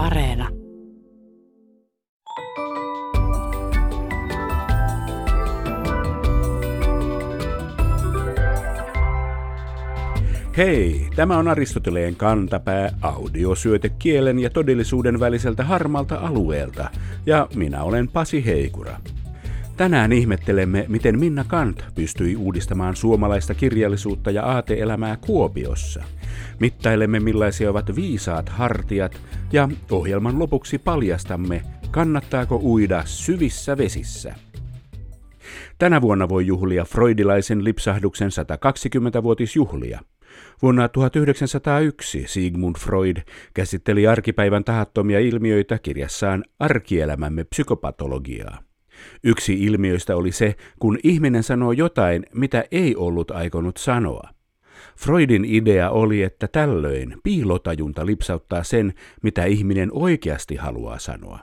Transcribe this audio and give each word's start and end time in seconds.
Areena. 0.00 0.48
Hei, 10.56 11.06
tämä 11.16 11.38
on 11.38 11.48
Aristoteleen 11.48 12.16
kantapää 12.16 12.90
audiosyöte 13.00 13.88
kielen 13.88 14.38
ja 14.38 14.50
todellisuuden 14.50 15.20
väliseltä 15.20 15.64
harmalta 15.64 16.16
alueelta, 16.16 16.90
ja 17.26 17.48
minä 17.54 17.82
olen 17.82 18.08
Pasi 18.08 18.44
Heikura. 18.46 18.96
Tänään 19.76 20.12
ihmettelemme, 20.12 20.84
miten 20.88 21.18
Minna 21.18 21.44
Kant 21.44 21.84
pystyi 21.94 22.36
uudistamaan 22.36 22.96
suomalaista 22.96 23.54
kirjallisuutta 23.54 24.30
ja 24.30 24.44
aateelämää 24.44 25.16
Kuopiossa. 25.16 26.04
Mittailemme, 26.60 27.20
millaisia 27.20 27.70
ovat 27.70 27.96
viisaat 27.96 28.48
hartiat, 28.48 29.20
ja 29.52 29.68
ohjelman 29.90 30.38
lopuksi 30.38 30.78
paljastamme, 30.78 31.62
kannattaako 31.90 32.60
uida 32.62 33.02
syvissä 33.04 33.78
vesissä. 33.78 34.34
Tänä 35.78 36.00
vuonna 36.00 36.28
voi 36.28 36.46
juhlia 36.46 36.84
freudilaisen 36.84 37.64
lipsahduksen 37.64 38.30
120-vuotisjuhlia. 38.30 40.00
Vuonna 40.62 40.88
1901 40.88 42.24
Sigmund 42.26 42.76
Freud 42.78 43.16
käsitteli 43.54 44.06
arkipäivän 44.06 44.64
tahattomia 44.64 45.20
ilmiöitä 45.20 45.78
kirjassaan 45.78 46.44
Arkielämämme 46.58 47.44
psykopatologiaa. 47.44 48.58
Yksi 49.24 49.64
ilmiöistä 49.64 50.16
oli 50.16 50.32
se, 50.32 50.54
kun 50.78 50.98
ihminen 51.02 51.42
sanoo 51.42 51.72
jotain, 51.72 52.26
mitä 52.34 52.64
ei 52.70 52.96
ollut 52.96 53.30
aikonut 53.30 53.76
sanoa. 53.76 54.28
Freudin 54.96 55.44
idea 55.44 55.90
oli, 55.90 56.22
että 56.22 56.48
tällöin 56.48 57.16
piilotajunta 57.22 58.06
lipsauttaa 58.06 58.64
sen, 58.64 58.94
mitä 59.22 59.44
ihminen 59.44 59.88
oikeasti 59.92 60.56
haluaa 60.56 60.98
sanoa. 60.98 61.38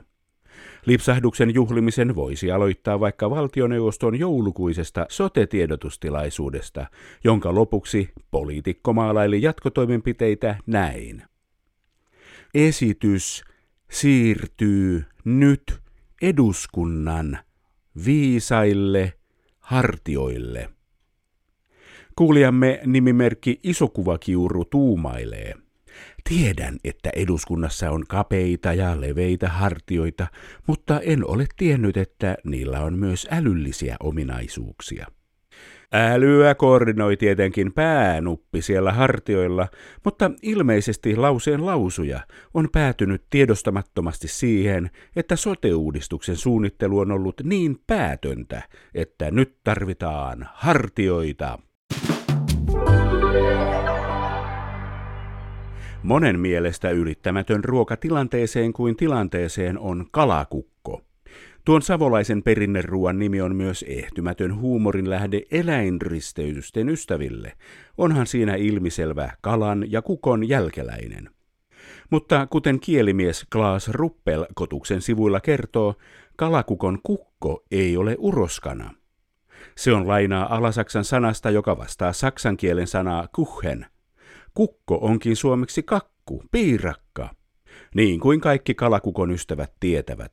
Lipsahduksen 0.86 1.54
juhlimisen 1.54 2.14
voisi 2.14 2.50
aloittaa 2.50 3.00
vaikka 3.00 3.30
valtioneuvoston 3.30 4.18
joulukuisesta 4.18 5.06
sote-tiedotustilaisuudesta, 5.08 6.86
jonka 7.24 7.54
lopuksi 7.54 8.08
poliitikko 8.30 8.92
maalaili 8.92 9.42
jatkotoimenpiteitä 9.42 10.56
näin. 10.66 11.22
Esitys 12.54 13.44
siirtyy 13.90 15.04
nyt 15.24 15.80
eduskunnan 16.22 17.38
viisaille 18.04 19.12
hartioille. 19.60 20.77
Kuulijamme 22.18 22.80
nimimerkki 22.86 23.60
Isokuvakiuru 23.62 24.64
tuumailee. 24.64 25.54
Tiedän, 26.28 26.76
että 26.84 27.10
eduskunnassa 27.16 27.90
on 27.90 28.04
kapeita 28.08 28.72
ja 28.72 29.00
leveitä 29.00 29.48
hartioita, 29.48 30.26
mutta 30.66 31.00
en 31.00 31.30
ole 31.30 31.46
tiennyt, 31.56 31.96
että 31.96 32.36
niillä 32.44 32.80
on 32.80 32.98
myös 32.98 33.28
älyllisiä 33.30 33.96
ominaisuuksia. 34.00 35.06
Älyä 35.92 36.54
koordinoi 36.54 37.16
tietenkin 37.16 37.72
päänuppi 37.72 38.62
siellä 38.62 38.92
hartioilla, 38.92 39.68
mutta 40.04 40.30
ilmeisesti 40.42 41.16
lauseen 41.16 41.66
lausuja 41.66 42.20
on 42.54 42.68
päätynyt 42.72 43.22
tiedostamattomasti 43.30 44.28
siihen, 44.28 44.90
että 45.16 45.36
sote-uudistuksen 45.36 46.36
suunnittelu 46.36 46.98
on 46.98 47.12
ollut 47.12 47.40
niin 47.44 47.76
päätöntä, 47.86 48.62
että 48.94 49.30
nyt 49.30 49.56
tarvitaan 49.64 50.48
hartioita. 50.54 51.58
Monen 56.02 56.40
mielestä 56.40 56.90
ylittämätön 56.90 57.64
ruoka 57.64 57.96
tilanteeseen 57.96 58.72
kuin 58.72 58.96
tilanteeseen 58.96 59.78
on 59.78 60.06
kalakukko. 60.10 61.02
Tuon 61.64 61.82
savolaisen 61.82 62.42
perinneruuan 62.42 63.18
nimi 63.18 63.40
on 63.40 63.56
myös 63.56 63.84
ehtymätön 63.88 64.60
huumorin 64.60 65.10
lähde 65.10 65.42
eläinristeytysten 65.50 66.88
ystäville. 66.88 67.52
Onhan 67.98 68.26
siinä 68.26 68.54
ilmiselvä 68.54 69.32
kalan 69.40 69.84
ja 69.92 70.02
kukon 70.02 70.48
jälkeläinen. 70.48 71.30
Mutta 72.10 72.46
kuten 72.46 72.80
kielimies 72.80 73.46
Klaas 73.52 73.88
Ruppel 73.88 74.46
kotuksen 74.54 75.02
sivuilla 75.02 75.40
kertoo, 75.40 75.94
kalakukon 76.36 76.98
kukko 77.02 77.64
ei 77.70 77.96
ole 77.96 78.16
uroskana. 78.18 78.94
Se 79.76 79.92
on 79.92 80.08
lainaa 80.08 80.56
alasaksan 80.56 81.04
sanasta, 81.04 81.50
joka 81.50 81.78
vastaa 81.78 82.12
saksan 82.12 82.56
kielen 82.56 82.86
sanaa 82.86 83.28
kuchen. 83.34 83.86
Kukko 84.58 84.98
onkin 85.00 85.36
suomeksi 85.36 85.82
kakku, 85.82 86.42
piirakka. 86.50 87.30
Niin 87.94 88.20
kuin 88.20 88.40
kaikki 88.40 88.74
kalakukon 88.74 89.30
ystävät 89.30 89.72
tietävät. 89.80 90.32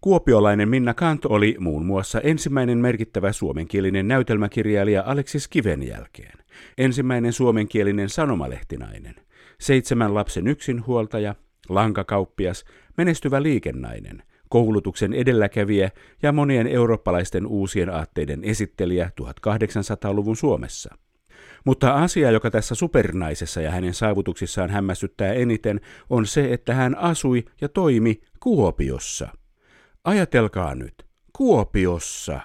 Kuopiolainen 0.00 0.68
Minna 0.68 0.94
Kant 0.94 1.24
oli 1.24 1.56
muun 1.58 1.86
muassa 1.86 2.20
ensimmäinen 2.20 2.78
merkittävä 2.78 3.32
suomenkielinen 3.32 4.08
näytelmäkirjailija 4.08 5.02
Aleksis 5.06 5.48
Kiven 5.48 5.82
jälkeen, 5.82 6.38
ensimmäinen 6.78 7.32
suomenkielinen 7.32 8.08
sanomalehtinainen, 8.08 9.14
seitsemän 9.60 10.14
lapsen 10.14 10.46
yksinhuoltaja, 10.46 11.34
lankakauppias, 11.68 12.64
menestyvä 12.96 13.42
liikennainen, 13.42 14.22
koulutuksen 14.48 15.12
edelläkävijä 15.12 15.90
ja 16.22 16.32
monien 16.32 16.66
eurooppalaisten 16.66 17.46
uusien 17.46 17.90
aatteiden 17.90 18.44
esittelijä 18.44 19.10
1800-luvun 19.20 20.36
Suomessa. 20.36 20.96
Mutta 21.66 21.92
asia, 21.92 22.30
joka 22.30 22.50
tässä 22.50 22.74
supernaisessa 22.74 23.60
ja 23.60 23.70
hänen 23.70 23.94
saavutuksissaan 23.94 24.70
hämmästyttää 24.70 25.32
eniten, 25.32 25.80
on 26.10 26.26
se, 26.26 26.52
että 26.52 26.74
hän 26.74 26.98
asui 26.98 27.44
ja 27.60 27.68
toimi 27.68 28.20
Kuopiossa– 28.40 29.28
Ajatelkaa 30.06 30.74
nyt, 30.74 30.94
Kuopiossa. 31.32 32.40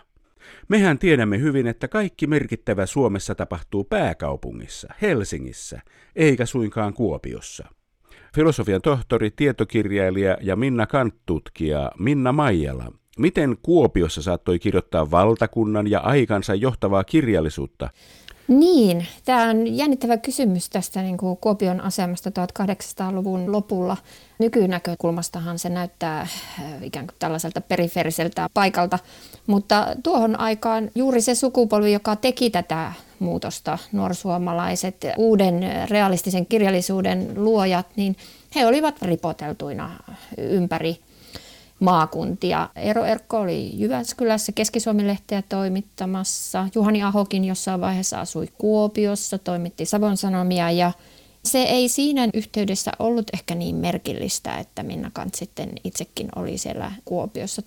Mehän 0.67 0.99
tiedämme 0.99 1.39
hyvin, 1.39 1.67
että 1.67 1.87
kaikki 1.87 2.27
merkittävä 2.27 2.85
Suomessa 2.85 3.35
tapahtuu 3.35 3.83
pääkaupungissa, 3.83 4.87
Helsingissä, 5.01 5.81
eikä 6.15 6.45
suinkaan 6.45 6.93
Kuopiossa. 6.93 7.67
Filosofian 8.35 8.81
tohtori, 8.81 9.31
tietokirjailija 9.31 10.37
ja 10.41 10.55
Minna 10.55 10.85
Kant-tutkija 10.85 11.91
Minna 11.99 12.31
Maijala, 12.31 12.91
miten 13.17 13.57
Kuopiossa 13.61 14.21
saattoi 14.21 14.59
kirjoittaa 14.59 15.11
valtakunnan 15.11 15.89
ja 15.89 15.99
aikansa 15.99 16.55
johtavaa 16.55 17.03
kirjallisuutta? 17.03 17.89
Niin, 18.51 19.07
tämä 19.25 19.49
on 19.49 19.77
jännittävä 19.77 20.17
kysymys 20.17 20.69
tästä 20.69 21.01
niin 21.01 21.17
kuin 21.17 21.37
Kuopion 21.37 21.81
asemasta 21.81 22.29
1800-luvun 22.29 23.51
lopulla. 23.51 23.97
Nykynäkökulmastahan 24.39 25.59
se 25.59 25.69
näyttää 25.69 26.21
äh, 26.21 26.29
ikään 26.83 27.07
kuin 27.07 27.15
tällaiselta 27.19 27.61
periferiseltä 27.61 28.47
paikalta, 28.53 28.99
mutta 29.47 29.87
tuohon 30.03 30.39
aikaan 30.39 30.91
juuri 30.95 31.21
se 31.21 31.35
sukupolvi, 31.35 31.93
joka 31.93 32.15
teki 32.15 32.49
tätä 32.49 32.93
muutosta, 33.19 33.77
nuorsuomalaiset, 33.91 35.05
uuden 35.17 35.63
realistisen 35.89 36.45
kirjallisuuden 36.45 37.31
luojat, 37.35 37.87
niin 37.95 38.15
he 38.55 38.65
olivat 38.65 39.01
ripoteltuina 39.01 39.91
ympäri 40.37 40.99
maakuntia. 41.81 42.69
Eero 42.75 43.05
Erkko 43.05 43.39
oli 43.39 43.69
Jyväskylässä 43.73 44.51
Keski-Suomi-lehteä 44.51 45.43
toimittamassa. 45.49 46.67
Juhani 46.75 47.03
Ahokin 47.03 47.45
jossain 47.45 47.81
vaiheessa 47.81 48.21
asui 48.21 48.47
Kuopiossa, 48.57 49.37
toimitti 49.37 49.85
Savon 49.85 50.17
Sanomia 50.17 50.71
ja 50.71 50.91
se 51.45 51.61
ei 51.61 51.89
siinä 51.89 52.27
yhteydessä 52.33 52.91
ollut 52.99 53.25
ehkä 53.33 53.55
niin 53.55 53.75
merkillistä, 53.75 54.57
että 54.57 54.83
Minna 54.83 55.11
Kant 55.13 55.35
sitten 55.35 55.69
itsekin 55.83 56.29
oli 56.35 56.57
siellä 56.57 56.91
Kuopiossa. 57.05 57.61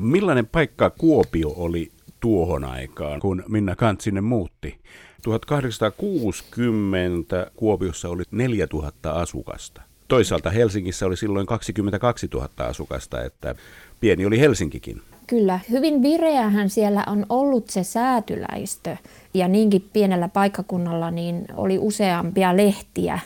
Millainen 0.00 0.46
paikka 0.46 0.90
Kuopio 0.90 1.54
oli 1.56 1.92
tuohon 2.20 2.64
aikaan, 2.64 3.20
kun 3.20 3.44
Minna 3.48 3.76
Kant 3.76 4.00
sinne 4.00 4.20
muutti? 4.20 4.78
1860 5.22 7.50
Kuopiossa 7.56 8.08
oli 8.08 8.22
4000 8.30 9.12
asukasta. 9.12 9.87
Toisaalta 10.08 10.50
Helsingissä 10.50 11.06
oli 11.06 11.16
silloin 11.16 11.46
22 11.46 12.28
000 12.34 12.48
asukasta, 12.58 13.24
että 13.24 13.54
pieni 14.00 14.26
oli 14.26 14.40
Helsinkikin. 14.40 15.02
Kyllä, 15.26 15.60
hyvin 15.70 16.02
vireähän 16.02 16.70
siellä 16.70 17.04
on 17.06 17.26
ollut 17.28 17.70
se 17.70 17.82
säätyläistö 17.84 18.96
ja 19.34 19.48
niinkin 19.48 19.88
pienellä 19.92 20.28
paikkakunnalla 20.28 21.10
niin 21.10 21.44
oli 21.56 21.78
useampia 21.78 22.56
lehtiä 22.56 23.18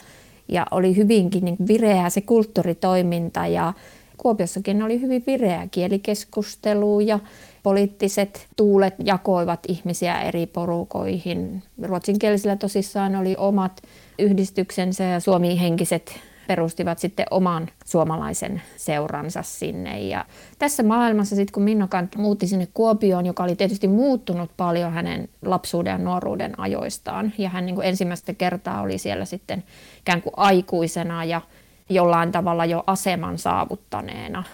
ja 0.48 0.66
oli 0.70 0.96
hyvinkin 0.96 1.44
niin 1.44 1.56
vireää 1.68 2.10
se 2.10 2.20
kulttuuritoiminta 2.20 3.46
ja 3.46 3.72
Kuopiossakin 4.16 4.82
oli 4.82 5.00
hyvin 5.00 5.24
vireä 5.26 5.68
kielikeskustelu 5.70 7.00
ja 7.00 7.18
poliittiset 7.62 8.46
tuulet 8.56 8.94
jakoivat 9.04 9.60
ihmisiä 9.68 10.22
eri 10.22 10.46
porukoihin. 10.46 11.62
Ruotsinkielisillä 11.82 12.56
tosissaan 12.56 13.16
oli 13.16 13.34
omat 13.38 13.82
yhdistyksensä 14.18 15.04
ja 15.04 15.20
suomihenkiset 15.20 16.20
perustivat 16.46 16.98
sitten 16.98 17.26
oman 17.30 17.68
suomalaisen 17.84 18.62
seuransa 18.76 19.42
sinne. 19.42 20.00
Ja 20.00 20.24
tässä 20.58 20.82
maailmassa 20.82 21.36
sitten 21.36 21.52
kun 21.52 21.62
Minno 21.62 21.88
Kant 21.88 22.16
muutti 22.16 22.46
sinne 22.46 22.68
Kuopioon, 22.74 23.26
joka 23.26 23.42
oli 23.42 23.56
tietysti 23.56 23.88
muuttunut 23.88 24.50
paljon 24.56 24.92
hänen 24.92 25.28
lapsuuden 25.44 25.90
ja 25.90 25.98
nuoruuden 25.98 26.60
ajoistaan, 26.60 27.32
ja 27.38 27.48
hän 27.48 27.66
niin 27.66 27.74
kuin 27.74 27.86
ensimmäistä 27.86 28.34
kertaa 28.34 28.80
oli 28.80 28.98
siellä 28.98 29.24
sitten 29.24 29.64
ikään 30.00 30.22
kuin 30.22 30.34
aikuisena 30.36 31.24
ja 31.24 31.40
jollain 31.88 32.32
tavalla 32.32 32.64
jo 32.64 32.84
aseman 32.86 33.38
saavuttaneena. 33.38 34.44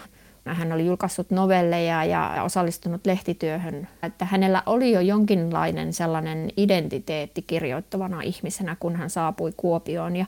Hän 0.45 0.71
oli 0.71 0.85
julkaissut 0.85 1.31
novelleja 1.31 2.05
ja 2.05 2.43
osallistunut 2.43 3.05
lehtityöhön, 3.05 3.87
että 4.03 4.25
hänellä 4.25 4.63
oli 4.65 4.91
jo 4.91 4.99
jonkinlainen 4.99 5.93
sellainen 5.93 6.49
identiteetti 6.57 7.41
kirjoittavana 7.41 8.21
ihmisenä, 8.21 8.75
kun 8.79 8.95
hän 8.95 9.09
saapui 9.09 9.53
Kuopioon. 9.57 10.15
Ja, 10.15 10.25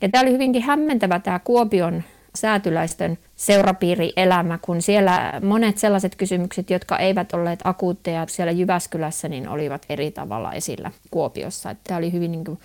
ja 0.00 0.08
tämä 0.08 0.22
oli 0.22 0.32
hyvinkin 0.32 0.62
hämmentävä 0.62 1.18
tämä 1.18 1.38
Kuopion 1.38 2.02
säätyläisten 2.34 3.18
seurapiirielämä, 3.36 4.58
kun 4.62 4.82
siellä 4.82 5.40
monet 5.44 5.78
sellaiset 5.78 6.16
kysymykset, 6.16 6.70
jotka 6.70 6.98
eivät 6.98 7.32
olleet 7.32 7.60
akuutteja 7.64 8.26
siellä 8.28 8.52
Jyväskylässä, 8.52 9.28
niin 9.28 9.48
olivat 9.48 9.86
eri 9.88 10.10
tavalla 10.10 10.52
esillä 10.52 10.90
Kuopiossa. 11.10 11.76
Tämä 11.84 11.98
oli 11.98 12.12
hyvin 12.12 12.32
niin 12.32 12.44
kuin 12.44 12.58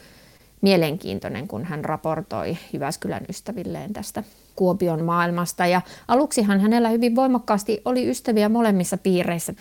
mielenkiintoinen, 0.61 1.47
kun 1.47 1.65
hän 1.65 1.85
raportoi 1.85 2.57
Jyväskylän 2.73 3.25
ystävilleen 3.29 3.93
tästä 3.93 4.23
Kuopion 4.55 5.03
maailmasta. 5.03 5.65
Ja 5.65 5.81
aluksihan 6.07 6.59
hänellä 6.59 6.89
hyvin 6.89 7.15
voimakkaasti 7.15 7.81
oli 7.85 8.09
ystäviä 8.09 8.49
molemmissa 8.49 8.97
piireissä 8.97 9.53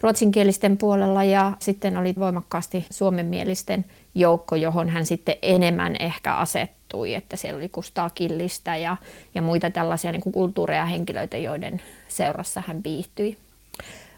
ruotsinkielisten 0.00 0.78
puolella 0.78 1.24
ja 1.24 1.52
sitten 1.58 1.96
oli 1.96 2.14
voimakkaasti 2.18 2.86
suomenmielisten 2.90 3.84
joukko, 4.14 4.56
johon 4.56 4.88
hän 4.88 5.06
sitten 5.06 5.34
enemmän 5.42 5.96
ehkä 6.00 6.34
asettui, 6.34 6.81
että 7.14 7.36
siellä 7.36 7.56
oli 7.58 7.68
Kustaa 7.68 8.10
Killistä 8.10 8.76
ja, 8.76 8.96
ja 9.34 9.42
muita 9.42 9.70
tällaisia 9.70 10.12
niin 10.12 10.22
kuin 10.22 10.32
kulttuureja 10.32 10.80
ja 10.80 10.86
henkilöitä, 10.86 11.36
joiden 11.36 11.80
seurassa 12.08 12.62
hän 12.66 12.80
viihtyi. 12.84 13.38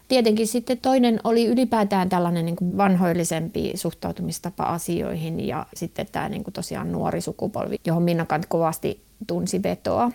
Tietenkin 0.07 0.47
sitten 0.47 0.77
toinen 0.77 1.19
oli 1.23 1.45
ylipäätään 1.45 2.09
tällainen 2.09 2.45
niin 2.45 2.55
kuin 2.55 2.77
vanhoillisempi 2.77 3.71
suhtautumistapa 3.75 4.63
asioihin 4.63 5.47
ja 5.47 5.65
sitten 5.73 6.07
tämä 6.11 6.29
niin 6.29 6.43
kuin 6.43 6.53
tosiaan 6.53 6.91
nuori 6.91 7.21
sukupolvi, 7.21 7.75
johon 7.85 8.03
Minna 8.03 8.25
Kant 8.25 8.45
kovasti 8.45 9.01
tunsi 9.27 9.63
vetoa. 9.63 10.11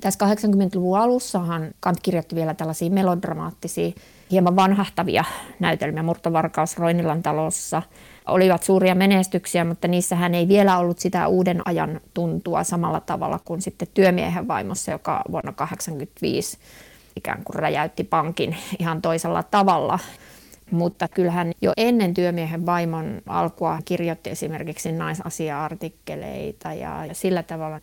Tässä 0.00 0.26
80-luvun 0.26 0.98
alussahan 0.98 1.70
Kant 1.80 1.98
kirjoitti 2.02 2.36
vielä 2.36 2.54
tällaisia 2.54 2.90
melodramaattisia, 2.90 3.92
hieman 4.30 4.56
vanhahtavia 4.56 5.24
näytelmiä. 5.60 6.02
Murtovarkaus 6.02 6.78
Roinilan 6.78 7.22
talossa 7.22 7.82
olivat 8.26 8.62
suuria 8.62 8.94
menestyksiä, 8.94 9.64
mutta 9.64 9.88
niissä 9.88 10.16
hän 10.16 10.34
ei 10.34 10.48
vielä 10.48 10.78
ollut 10.78 10.98
sitä 10.98 11.28
uuden 11.28 11.62
ajan 11.64 12.00
tuntua 12.14 12.64
samalla 12.64 13.00
tavalla 13.00 13.40
kuin 13.44 13.62
sitten 13.62 13.88
työmiehen 13.94 14.48
vaimossa, 14.48 14.90
joka 14.90 15.22
vuonna 15.30 15.52
1985 15.52 16.58
ikään 17.16 17.44
kuin 17.44 17.56
räjäytti 17.56 18.04
pankin 18.04 18.56
ihan 18.78 19.02
toisella 19.02 19.42
tavalla. 19.42 19.98
Mutta 20.70 21.08
kyllähän 21.08 21.52
jo 21.62 21.72
ennen 21.76 22.14
työmiehen 22.14 22.66
vaimon 22.66 23.22
alkua 23.26 23.78
kirjoitti 23.84 24.30
esimerkiksi 24.30 24.92
naisasia-artikkeleita 24.92 26.72
ja, 26.72 27.06
sillä 27.12 27.42
tavalla 27.42 27.80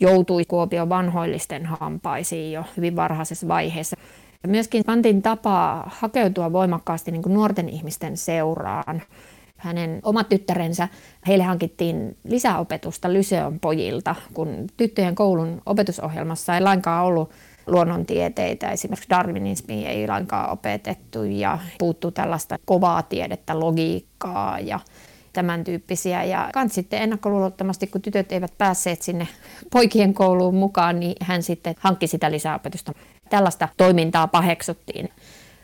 joutui 0.00 0.44
Kuopion 0.44 0.88
vanhoillisten 0.88 1.66
hampaisiin 1.66 2.52
jo 2.52 2.64
hyvin 2.76 2.96
varhaisessa 2.96 3.48
vaiheessa. 3.48 3.96
Myöskin 4.46 4.84
Kantin 4.84 5.22
tapa 5.22 5.84
hakeutua 5.86 6.52
voimakkaasti 6.52 7.10
niin 7.10 7.22
kuin 7.22 7.34
nuorten 7.34 7.68
ihmisten 7.68 8.16
seuraan. 8.16 9.02
Hänen 9.60 10.00
omat 10.02 10.28
tyttärensä, 10.28 10.88
heille 11.26 11.44
hankittiin 11.44 12.16
lisäopetusta 12.24 13.12
Lyseon 13.12 13.60
pojilta, 13.60 14.14
kun 14.34 14.66
tyttöjen 14.76 15.14
koulun 15.14 15.62
opetusohjelmassa 15.66 16.54
ei 16.54 16.60
lainkaan 16.60 17.04
ollut 17.04 17.30
luonnontieteitä, 17.66 18.70
esimerkiksi 18.70 19.10
darwinismi 19.10 19.86
ei 19.86 20.08
lainkaan 20.08 20.50
opetettu 20.50 21.24
ja 21.24 21.58
puuttuu 21.78 22.10
tällaista 22.10 22.58
kovaa 22.64 23.02
tiedettä, 23.02 23.60
logiikkaa 23.60 24.60
ja 24.60 24.80
tämän 25.32 25.64
tyyppisiä. 25.64 26.24
Ja 26.24 26.50
kans 26.52 26.74
sitten 26.74 27.02
ennakkoluulottomasti, 27.02 27.86
kun 27.86 28.02
tytöt 28.02 28.32
eivät 28.32 28.58
päässeet 28.58 29.02
sinne 29.02 29.28
poikien 29.70 30.14
kouluun 30.14 30.54
mukaan, 30.54 31.00
niin 31.00 31.16
hän 31.20 31.42
sitten 31.42 31.74
hankki 31.78 32.06
sitä 32.06 32.30
lisäopetusta. 32.30 32.92
Tällaista 33.30 33.68
toimintaa 33.76 34.26
paheksuttiin. 34.28 35.08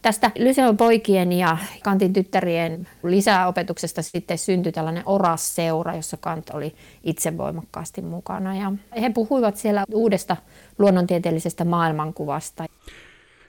Tästä 0.06 0.30
Lyseon 0.38 0.76
poikien 0.76 1.32
ja 1.32 1.58
Kantin 1.84 2.12
tyttärien 2.12 2.88
lisäopetuksesta 3.02 4.02
sitten 4.02 4.38
syntyi 4.38 4.72
tällainen 4.72 5.02
Oras-seura, 5.06 5.96
jossa 5.96 6.16
Kant 6.16 6.50
oli 6.50 6.74
itse 7.04 7.38
voimakkaasti 7.38 8.02
mukana. 8.02 8.56
Ja 8.56 8.72
he 9.00 9.10
puhuivat 9.10 9.56
siellä 9.56 9.84
uudesta 9.92 10.36
luonnontieteellisestä 10.78 11.64
maailmankuvasta. 11.64 12.64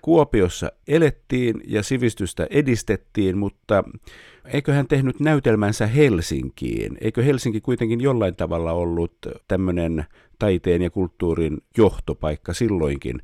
Kuopiossa 0.01 0.71
elettiin 0.87 1.61
ja 1.67 1.83
sivistystä 1.83 2.47
edistettiin, 2.49 3.37
mutta 3.37 3.83
eikö 4.45 4.73
hän 4.73 4.87
tehnyt 4.87 5.19
näytelmänsä 5.19 5.87
Helsinkiin? 5.87 6.97
Eikö 7.01 7.23
Helsinki 7.23 7.61
kuitenkin 7.61 8.01
jollain 8.01 8.35
tavalla 8.35 8.71
ollut 8.71 9.13
tämmöinen 9.47 10.05
taiteen 10.39 10.81
ja 10.81 10.89
kulttuurin 10.89 11.57
johtopaikka 11.77 12.53
silloinkin, 12.53 13.21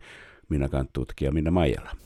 minä 0.50 0.70
tutkija 0.94 1.32
Minna 1.32 1.52
Maijala? 1.52 2.03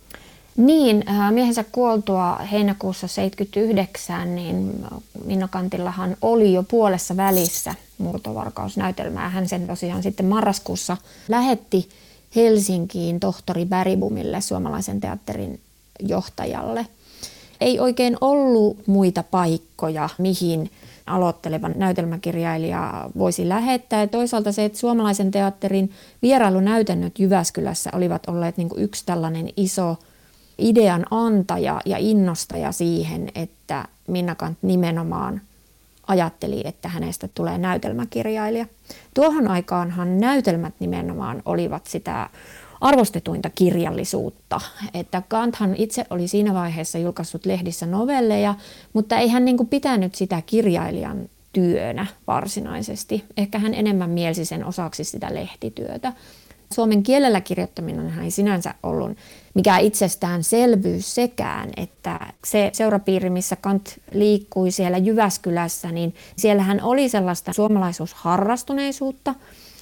Niin, 0.58 1.04
äh, 1.10 1.32
miehensä 1.32 1.66
kuoltua 1.72 2.36
heinäkuussa 2.36 3.08
79, 3.08 4.36
niin 4.36 4.86
Minna 5.26 5.48
Kantillahan 5.48 6.18
oli 6.22 6.54
jo 6.54 6.64
puolessa 6.64 7.18
välissä 7.18 7.76
murtovarkausnäytelmää. 7.98 9.30
Hän 9.30 9.50
sen 9.50 9.68
tosiaan 9.68 10.04
sitten 10.04 10.26
marraskuussa 10.26 10.98
lähetti 11.28 11.90
Helsinkiin 12.36 13.20
tohtori 13.20 13.66
Beribumille, 13.66 14.42
suomalaisen 14.42 15.00
teatterin 15.02 15.60
johtajalle. 16.00 16.88
Ei 17.62 17.80
oikein 17.80 18.18
ollut 18.22 18.88
muita 18.88 19.24
paikkoja, 19.24 20.10
mihin 20.18 20.72
aloittelevan 21.06 21.74
näytelmäkirjailija 21.76 23.10
voisi 23.18 23.50
lähettää. 23.50 24.02
Ja 24.02 24.08
toisaalta 24.08 24.52
se, 24.52 24.66
että 24.66 24.80
suomalaisen 24.80 25.32
teatterin 25.32 25.92
vierailunäytännöt 26.22 27.20
Jyväskylässä 27.20 27.90
olivat 27.94 28.30
olleet 28.30 28.58
niin 28.58 28.70
kuin 28.70 28.84
yksi 28.84 29.06
tällainen 29.06 29.50
iso 29.58 29.98
idean 30.58 31.06
antaja 31.12 31.82
ja 31.86 31.98
innostaja 31.98 32.72
siihen, 32.72 33.32
että 33.36 33.86
Minna 34.08 34.36
Kant 34.36 34.58
nimenomaan 34.62 35.42
ajatteli, 36.08 36.62
että 36.66 36.90
hänestä 36.90 37.30
tulee 37.36 37.58
näytelmäkirjailija. 37.58 38.66
Tuohon 39.14 39.48
aikaanhan 39.48 40.20
näytelmät 40.20 40.74
nimenomaan 40.80 41.42
olivat 41.46 41.88
sitä 41.88 42.30
arvostetuinta 42.82 43.50
kirjallisuutta. 43.50 44.62
Että 44.94 45.22
Kanthan 45.28 45.76
itse 45.76 46.06
oli 46.10 46.28
siinä 46.28 46.54
vaiheessa 46.54 46.98
julkaissut 46.98 47.46
lehdissä 47.46 47.86
novelleja, 47.86 48.56
mutta 48.94 49.18
ei 49.18 49.28
hän 49.28 49.46
niin 49.46 49.58
kuin 49.58 49.70
pitänyt 49.70 50.16
sitä 50.16 50.42
kirjailijan 50.46 51.30
työnä 51.54 52.06
varsinaisesti. 52.28 53.24
Ehkä 53.38 53.60
hän 53.60 53.74
enemmän 53.74 54.10
mielsi 54.10 54.46
sen 54.46 54.66
osaksi 54.66 55.04
sitä 55.04 55.34
lehtityötä. 55.34 56.14
Suomen 56.74 57.04
kielellä 57.04 57.42
kirjoittaminen 57.42 58.20
ei 58.24 58.32
sinänsä 58.32 58.74
ollut 58.84 59.18
mikään 59.54 59.82
itsestäänselvyys 59.82 61.16
sekään, 61.16 61.70
että 61.78 62.20
se 62.46 62.70
seurapiiri, 62.74 63.30
missä 63.30 63.56
Kant 63.56 64.00
liikkui 64.14 64.72
siellä 64.72 64.98
Jyväskylässä, 64.98 65.92
niin 65.92 66.16
siellähän 66.38 66.84
oli 66.84 67.10
sellaista 67.10 67.54
suomalaisuusharrastuneisuutta, 67.54 69.36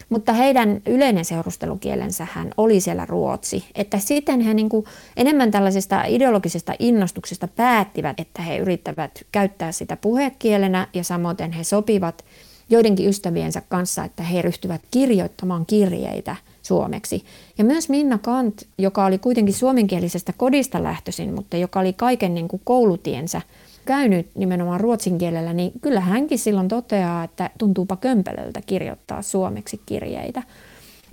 mutta 0.09 0.33
heidän 0.33 0.81
yleinen 0.86 1.25
seurustelukielensä 1.25 2.27
hän 2.31 2.51
oli 2.57 2.79
siellä 2.79 3.05
ruotsi. 3.05 3.65
Että 3.75 4.00
sitten 4.00 4.41
he 4.41 4.53
niin 4.53 4.69
enemmän 5.17 5.51
tällaisesta 5.51 6.03
ideologisesta 6.03 6.74
innostuksesta 6.79 7.48
päättivät, 7.48 8.19
että 8.19 8.41
he 8.41 8.57
yrittävät 8.57 9.25
käyttää 9.31 9.71
sitä 9.71 9.98
puhekielenä 9.98 10.88
ja 10.93 11.03
samoin 11.03 11.51
he 11.57 11.63
sopivat 11.63 12.25
joidenkin 12.69 13.09
ystäviensä 13.09 13.62
kanssa, 13.69 14.03
että 14.03 14.24
he 14.24 14.41
ryhtyvät 14.41 14.81
kirjoittamaan 14.91 15.65
kirjeitä– 15.65 16.36
suomeksi. 16.65 17.24
Ja 17.57 17.63
myös 17.63 17.89
Minna 17.89 18.17
Kant, 18.17 18.63
joka 18.77 19.05
oli 19.05 19.17
kuitenkin 19.17 19.53
suomenkielisestä 19.53 20.34
kodista 20.38 20.84
lähtöisin, 20.84 21.34
mutta 21.34 21.57
joka 21.57 21.79
oli 21.79 21.93
kaiken 21.93 22.34
niin 22.34 22.48
kuin 22.48 22.62
koulutiensä 22.63 23.41
käynyt 23.86 24.27
nimenomaan 24.36 24.79
ruotsin 24.79 25.17
kielellä, 25.17 25.53
niin 25.53 25.72
kyllä 25.81 26.00
hänkin 26.00 26.39
silloin 26.39 26.67
toteaa, 26.67 27.24
että 27.24 27.50
tuntuupa 27.57 27.95
kömpelöltä 27.95 28.62
kirjoittaa 28.65 29.22
suomeksi 29.22 29.81
kirjeitä. 29.86 30.43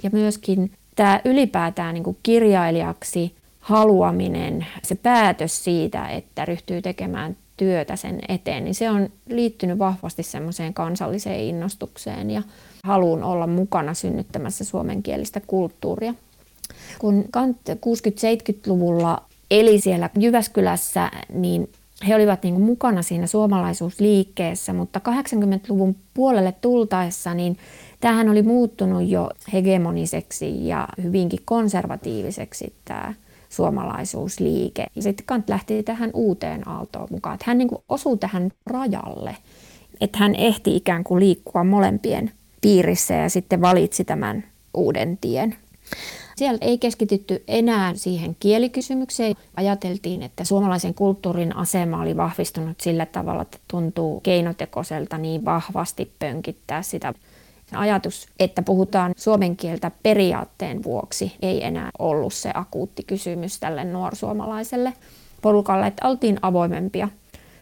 Ja 0.02 0.10
myöskin 0.12 0.70
tämä 0.96 1.20
ylipäätään 1.24 1.94
niin 1.94 2.04
kuin 2.04 2.16
kirjailijaksi 2.22 3.34
haluaminen, 3.60 4.66
se 4.82 4.94
päätös 4.94 5.64
siitä, 5.64 6.08
että 6.08 6.44
ryhtyy 6.44 6.82
tekemään 6.82 7.36
työtä 7.56 7.96
sen 7.96 8.18
eteen, 8.28 8.64
niin 8.64 8.74
se 8.74 8.90
on 8.90 9.08
liittynyt 9.28 9.78
vahvasti 9.78 10.22
semmoiseen 10.22 10.74
kansalliseen 10.74 11.40
innostukseen 11.40 12.30
ja 12.30 12.42
haluun 12.84 13.22
olla 13.22 13.46
mukana 13.46 13.94
synnyttämässä 13.94 14.64
suomenkielistä 14.64 15.40
kulttuuria. 15.46 16.14
Kun 16.98 17.24
Kant 17.30 17.56
60-70-luvulla 17.68 19.22
eli 19.50 19.80
siellä 19.80 20.10
Jyväskylässä, 20.18 21.10
niin 21.32 21.68
he 22.08 22.14
olivat 22.14 22.42
niin 22.42 22.54
kuin 22.54 22.64
mukana 22.64 23.02
siinä 23.02 23.26
suomalaisuusliikkeessä, 23.26 24.72
mutta 24.72 25.00
80-luvun 25.08 25.96
puolelle 26.14 26.54
tultaessa, 26.60 27.34
niin 27.34 27.58
tämähän 28.00 28.28
oli 28.28 28.42
muuttunut 28.42 29.08
jo 29.08 29.30
hegemoniseksi 29.52 30.66
ja 30.66 30.88
hyvinkin 31.02 31.40
konservatiiviseksi 31.44 32.72
tämä 32.84 33.14
suomalaisuusliike. 33.52 34.86
Ja 34.96 35.02
sitten 35.02 35.26
Kant 35.26 35.48
lähti 35.48 35.82
tähän 35.82 36.10
uuteen 36.14 36.68
aaltoon 36.68 37.08
mukaan, 37.10 37.34
että 37.34 37.44
hän 37.48 37.58
niin 37.58 37.68
osui 37.88 38.18
tähän 38.18 38.52
rajalle, 38.66 39.36
että 40.00 40.18
hän 40.18 40.34
ehti 40.34 40.76
ikään 40.76 41.04
kuin 41.04 41.20
liikkua 41.20 41.64
molempien 41.64 42.32
piirissä 42.60 43.14
ja 43.14 43.28
sitten 43.28 43.60
valitsi 43.60 44.04
tämän 44.04 44.44
uuden 44.74 45.18
tien. 45.20 45.56
Siellä 46.36 46.58
ei 46.60 46.78
keskitytty 46.78 47.44
enää 47.48 47.94
siihen 47.94 48.36
kielikysymykseen. 48.40 49.34
Ajateltiin, 49.56 50.22
että 50.22 50.44
suomalaisen 50.44 50.94
kulttuurin 50.94 51.56
asema 51.56 52.02
oli 52.02 52.16
vahvistunut 52.16 52.80
sillä 52.80 53.06
tavalla, 53.06 53.42
että 53.42 53.58
tuntuu 53.68 54.20
keinotekoiselta 54.20 55.18
niin 55.18 55.44
vahvasti 55.44 56.12
pönkittää 56.18 56.82
sitä 56.82 57.14
ajatus, 57.72 58.26
että 58.40 58.62
puhutaan 58.62 59.12
suomen 59.16 59.56
kieltä 59.56 59.90
periaatteen 60.02 60.82
vuoksi, 60.82 61.36
ei 61.42 61.64
enää 61.64 61.90
ollut 61.98 62.34
se 62.34 62.50
akuutti 62.54 63.02
kysymys 63.02 63.60
tälle 63.60 63.84
nuorsuomalaiselle 63.84 64.92
porukalle, 65.42 65.86
että 65.86 66.08
oltiin 66.08 66.38
avoimempia 66.42 67.08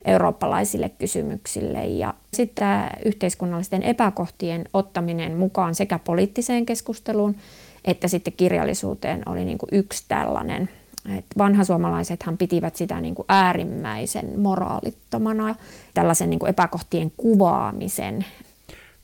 eurooppalaisille 0.04 0.88
kysymyksille. 0.88 1.87
Ja 1.87 2.14
sitten 2.35 2.66
yhteiskunnallisten 3.04 3.83
epäkohtien 3.83 4.64
ottaminen 4.75 5.37
mukaan 5.37 5.75
sekä 5.75 5.99
poliittiseen 5.99 6.66
keskusteluun 6.66 7.37
että 7.85 8.09
sitten 8.09 8.33
kirjallisuuteen 8.33 9.23
oli 9.26 9.45
niin 9.45 9.59
kuin 9.59 9.69
yksi 9.73 10.04
tällainen. 10.09 10.69
Et 11.19 11.25
vanhasuomalaisethan 11.38 12.38
pitivät 12.38 12.76
sitä 12.76 13.00
niin 13.00 13.14
kuin 13.14 13.26
äärimmäisen 13.28 14.40
moraalittomana, 14.40 15.54
tällaisen 15.95 16.30
niin 16.30 16.40
kuin 16.40 16.50
epäkohtien 16.50 17.12
kuvaamisen 17.16 18.25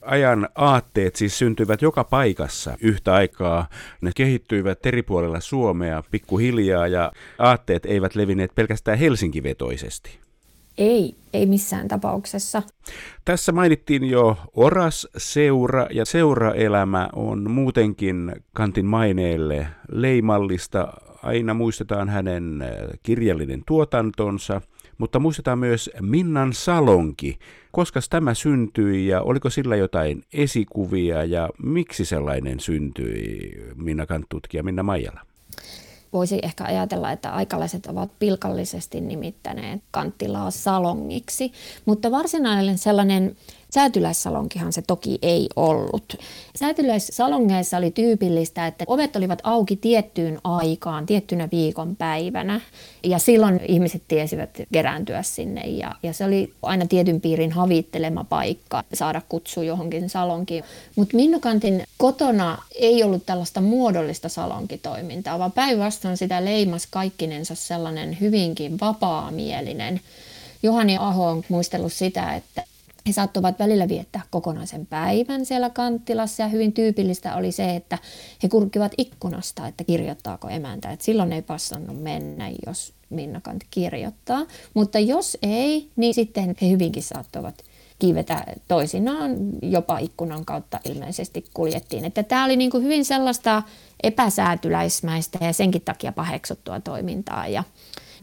ajan 0.07 0.49
aatteet 0.55 1.17
siis 1.17 1.39
syntyivät 1.39 1.83
joka 1.83 2.05
paikassa 2.05 2.77
yhtä 2.81 3.15
aikaa. 3.15 3.69
Ne 4.01 4.11
kehittyivät 4.17 4.87
eri 4.87 5.03
puolilla 5.03 5.41
Suomea 5.41 6.03
pikkuhiljaa 6.11 6.87
ja 6.87 7.13
aatteet 7.39 7.87
eivät 7.87 8.15
levinneet 8.15 8.55
pelkästään 8.55 8.99
Helsinki-vetoisesti. 8.99 10.19
Ei, 10.79 11.15
ei 11.33 11.47
missään 11.47 11.89
tapauksessa. 11.89 12.63
Tässä 13.25 13.53
mainittiin 13.53 14.05
jo 14.05 14.37
Oras 14.55 15.09
seura 15.17 15.87
ja 15.91 16.05
seuraelämä 16.05 17.09
on 17.13 17.51
muutenkin 17.51 18.33
Kantin 18.53 18.87
maineelle 18.87 19.67
leimallista. 19.89 20.89
Aina 21.23 21.55
muistetaan 21.55 22.09
hänen 22.09 22.65
kirjallinen 23.03 23.63
tuotantonsa, 23.67 24.61
mutta 24.99 25.19
muistetaan 25.19 25.59
myös 25.59 25.91
Minnan 26.01 26.53
salonki. 26.53 27.39
Koska 27.73 28.01
tämä 28.11 28.35
syntyi 28.35 29.07
ja 29.07 29.23
oliko 29.23 29.51
sillä 29.51 29.77
jotain 29.77 30.23
esikuvia 30.33 31.25
ja 31.25 31.51
miksi 31.63 32.05
sellainen 32.05 32.61
syntyi, 32.61 33.53
Minna 33.75 34.07
Kant-tutkija 34.07 34.63
Minna 34.63 34.83
Maijala? 34.83 35.21
voisi 36.13 36.39
ehkä 36.43 36.65
ajatella, 36.65 37.13
että 37.13 37.31
aikalaiset 37.31 37.87
ovat 37.87 38.11
pilkallisesti 38.19 39.01
nimittäneet 39.01 39.83
kanttilaa 39.91 40.51
salongiksi, 40.51 41.53
mutta 41.85 42.11
varsinainen 42.11 42.79
sellainen 42.79 43.37
Säätyläissalonkihan 43.77 44.73
se 44.73 44.83
toki 44.83 45.19
ei 45.23 45.49
ollut. 45.57 46.17
Säätyläissalongeissa 46.59 47.77
oli 47.77 47.91
tyypillistä, 47.91 48.67
että 48.67 48.85
ovet 48.87 49.17
olivat 49.17 49.39
auki 49.43 49.77
tiettyyn 49.77 50.39
aikaan, 50.45 51.07
tiettynä 51.07 51.49
viikon 51.53 51.97
päivänä. 51.97 52.61
Ja 53.05 53.19
silloin 53.19 53.61
ihmiset 53.69 54.03
tiesivät 54.09 54.51
kerääntyä 54.73 55.23
sinne. 55.23 55.61
Ja, 55.61 55.95
ja 56.03 56.13
se 56.13 56.25
oli 56.25 56.53
aina 56.63 56.87
tietyn 56.87 57.21
piirin 57.21 57.53
havittelema 57.53 58.25
paikka 58.25 58.85
saada 58.95 59.23
kutsu 59.29 59.63
johonkin 59.63 60.11
salonkiin. 60.11 60.65
Mutta 60.97 61.17
Minnokantin 61.17 61.85
kotona 61.99 62.59
ei 62.75 63.03
ollut 63.03 63.27
tällaista 63.27 63.61
muodollista 63.61 64.29
salonkitoimintaa, 64.29 65.39
vaan 65.39 65.53
päinvastoin 65.53 66.17
sitä 66.17 66.45
leimas 66.45 66.87
kaikkinensa 66.91 67.55
sellainen 67.55 68.21
hyvinkin 68.21 68.81
vapaamielinen 68.81 70.01
Johani 70.63 70.97
Aho 71.01 71.27
on 71.27 71.45
muistellut 71.49 71.93
sitä, 71.93 72.35
että 72.35 72.65
he 73.07 73.13
saattoivat 73.13 73.59
välillä 73.59 73.89
viettää 73.89 74.23
kokonaisen 74.31 74.87
päivän 74.87 75.47
siellä 75.47 75.71
kanttilassa 75.71 76.43
ja 76.43 76.49
hyvin 76.49 76.73
tyypillistä 76.73 77.37
oli 77.37 77.53
se, 77.53 77.77
että 77.77 77.99
he 78.43 78.49
kurkkivat 78.49 78.93
ikkunasta, 78.99 79.67
että 79.67 79.85
kirjoittaako 79.85 80.49
emäntä. 80.49 80.91
Et 80.91 81.01
silloin 81.01 81.33
ei 81.33 81.43
passannut 81.43 82.03
mennä, 82.03 82.51
jos 82.67 82.93
Minna 83.11 83.41
Kant 83.41 83.65
kirjoittaa. 83.71 84.47
Mutta 84.75 84.99
jos 84.99 85.39
ei, 85.43 85.91
niin 85.97 86.15
sitten 86.15 86.57
he 86.63 86.71
hyvinkin 86.71 87.03
saattoivat 87.03 87.65
kiivetä 87.99 88.45
toisinaan, 88.69 89.37
jopa 89.63 89.99
ikkunan 89.99 90.45
kautta 90.45 90.81
ilmeisesti 90.85 91.45
kuljettiin. 91.55 92.05
Että 92.05 92.23
tämä 92.23 92.45
oli 92.45 92.57
niin 92.57 92.71
kuin 92.71 92.85
hyvin 92.85 93.05
sellaista 93.05 93.63
epäsäätyläismäistä 94.03 95.39
ja 95.45 95.53
senkin 95.53 95.83
takia 95.83 96.13
paheksuttua 96.13 96.81
toimintaa. 96.81 97.49
Ja 97.49 97.65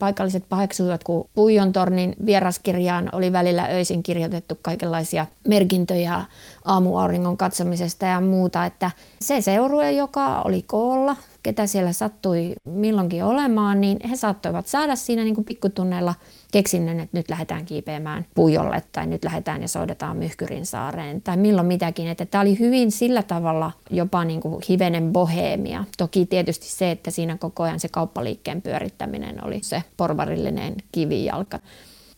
Paikalliset 0.03 0.49
paheksuivat, 0.49 1.03
kun 1.03 1.29
Puijon 1.33 1.73
tornin 1.73 2.15
vieraskirjaan 2.25 3.09
oli 3.11 3.31
välillä 3.31 3.63
öisin 3.71 4.03
kirjoitettu 4.03 4.59
kaikenlaisia 4.61 5.25
merkintöjä 5.47 6.21
aamuauringon 6.65 7.37
katsomisesta 7.37 8.05
ja 8.05 8.21
muuta, 8.21 8.65
että 8.65 8.91
se 9.21 9.41
seurue, 9.41 9.91
joka 9.91 10.41
oli 10.41 10.61
koolla, 10.61 11.15
ketä 11.43 11.67
siellä 11.67 11.93
sattui 11.93 12.53
milloinkin 12.65 13.23
olemaan, 13.23 13.81
niin 13.81 13.99
he 14.09 14.15
saattoivat 14.15 14.67
saada 14.67 14.95
siinä 14.95 15.23
niin 15.23 15.35
kuin 15.35 15.45
pikkutunneilla 15.45 16.15
keksinnön, 16.51 16.99
että 16.99 17.17
nyt 17.17 17.29
lähdetään 17.29 17.65
kiipeämään 17.65 18.25
pujolle 18.35 18.83
tai 18.91 19.07
nyt 19.07 19.23
lähdetään 19.23 19.61
ja 19.61 19.67
soitetaan 19.67 20.17
Myhkyrin 20.17 20.65
saareen 20.65 21.21
tai 21.21 21.37
milloin 21.37 21.67
mitäkin. 21.67 22.07
Että 22.07 22.25
tämä 22.25 22.41
oli 22.41 22.59
hyvin 22.59 22.91
sillä 22.91 23.23
tavalla 23.23 23.71
jopa 23.89 24.25
niin 24.25 24.41
kuin 24.41 24.63
hivenen 24.69 25.13
boheemia. 25.13 25.83
Toki 25.97 26.25
tietysti 26.25 26.65
se, 26.69 26.91
että 26.91 27.11
siinä 27.11 27.37
koko 27.37 27.63
ajan 27.63 27.79
se 27.79 27.87
kauppaliikkeen 27.87 28.61
pyörittäminen 28.61 29.45
oli 29.45 29.59
se 29.63 29.83
porvarillinen 29.97 30.75
kivijalka. 30.91 31.59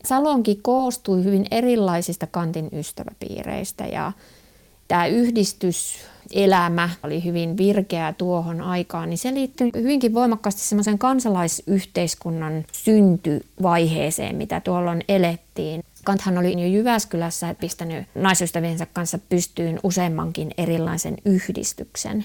Salonki 0.04 0.58
koostui 0.62 1.24
hyvin 1.24 1.46
erilaisista 1.50 2.26
kantin 2.26 2.68
ystäväpiireistä 2.72 3.86
ja 3.86 4.12
tämä 4.88 5.06
yhdistyselämä 5.06 6.90
oli 7.02 7.24
hyvin 7.24 7.56
virkeä 7.56 8.14
tuohon 8.18 8.60
aikaan, 8.60 9.10
niin 9.10 9.18
se 9.18 9.34
liittyy 9.34 9.70
hyvinkin 9.74 10.14
voimakkaasti 10.14 10.60
semmoisen 10.60 10.98
kansalaisyhteiskunnan 10.98 12.64
syntyvaiheeseen, 12.72 14.36
mitä 14.36 14.60
tuolloin 14.60 15.04
elettiin. 15.08 15.84
Kanthan 16.04 16.38
oli 16.38 16.62
jo 16.62 16.78
Jyväskylässä 16.78 17.54
pistänyt 17.54 18.06
naisystäviensä 18.14 18.86
kanssa 18.92 19.18
pystyyn 19.18 19.80
useammankin 19.82 20.50
erilaisen 20.58 21.16
yhdistyksen. 21.24 22.24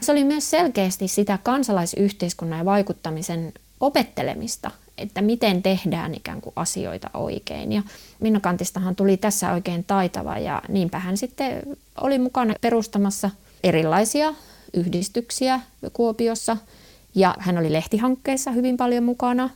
Se 0.00 0.12
oli 0.12 0.24
myös 0.24 0.50
selkeästi 0.50 1.08
sitä 1.08 1.38
kansalaisyhteiskunnan 1.42 2.58
ja 2.58 2.64
vaikuttamisen 2.64 3.52
opettelemista, 3.80 4.70
että 4.98 5.22
miten 5.22 5.62
tehdään 5.62 6.14
ikään 6.14 6.40
kuin 6.40 6.52
asioita 6.56 7.10
oikein. 7.14 7.72
Ja 7.72 7.82
Minna 8.20 8.40
Kantistahan 8.40 8.96
tuli 8.96 9.16
tässä 9.16 9.52
oikein 9.52 9.84
taitava 9.84 10.38
ja 10.38 10.62
niinpä 10.68 10.98
hän 10.98 11.16
sitten 11.16 11.62
oli 12.00 12.18
mukana 12.18 12.54
perustamassa 12.60 13.30
erilaisia 13.64 14.34
yhdistyksiä 14.74 15.60
Kuopiossa 15.92 16.56
ja 17.14 17.34
hän 17.38 17.58
oli 17.58 17.72
lehtihankkeissa 17.72 18.50
hyvin 18.50 18.76
paljon 18.76 19.04
mukana. 19.04 19.50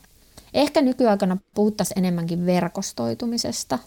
Ehkä 0.53 0.81
nykyaikana 0.81 1.37
puhuttaisiin 1.53 1.97
enemmänkin 1.97 2.45
verkostoitumisesta. 2.45 3.79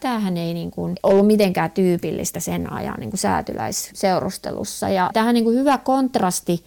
Tämähän 0.00 0.36
ei 0.36 0.54
niin 0.54 0.70
kuin 0.70 0.96
ollut 1.02 1.26
mitenkään 1.26 1.70
tyypillistä 1.70 2.40
sen 2.40 2.72
ajan 2.72 3.00
niin 3.00 3.10
kuin 3.10 3.20
säätyläisseurustelussa. 3.20 4.88
Ja 4.88 5.10
tähän 5.12 5.34
niin 5.34 5.44
kuin 5.44 5.58
hyvä 5.58 5.78
kontrasti 5.78 6.64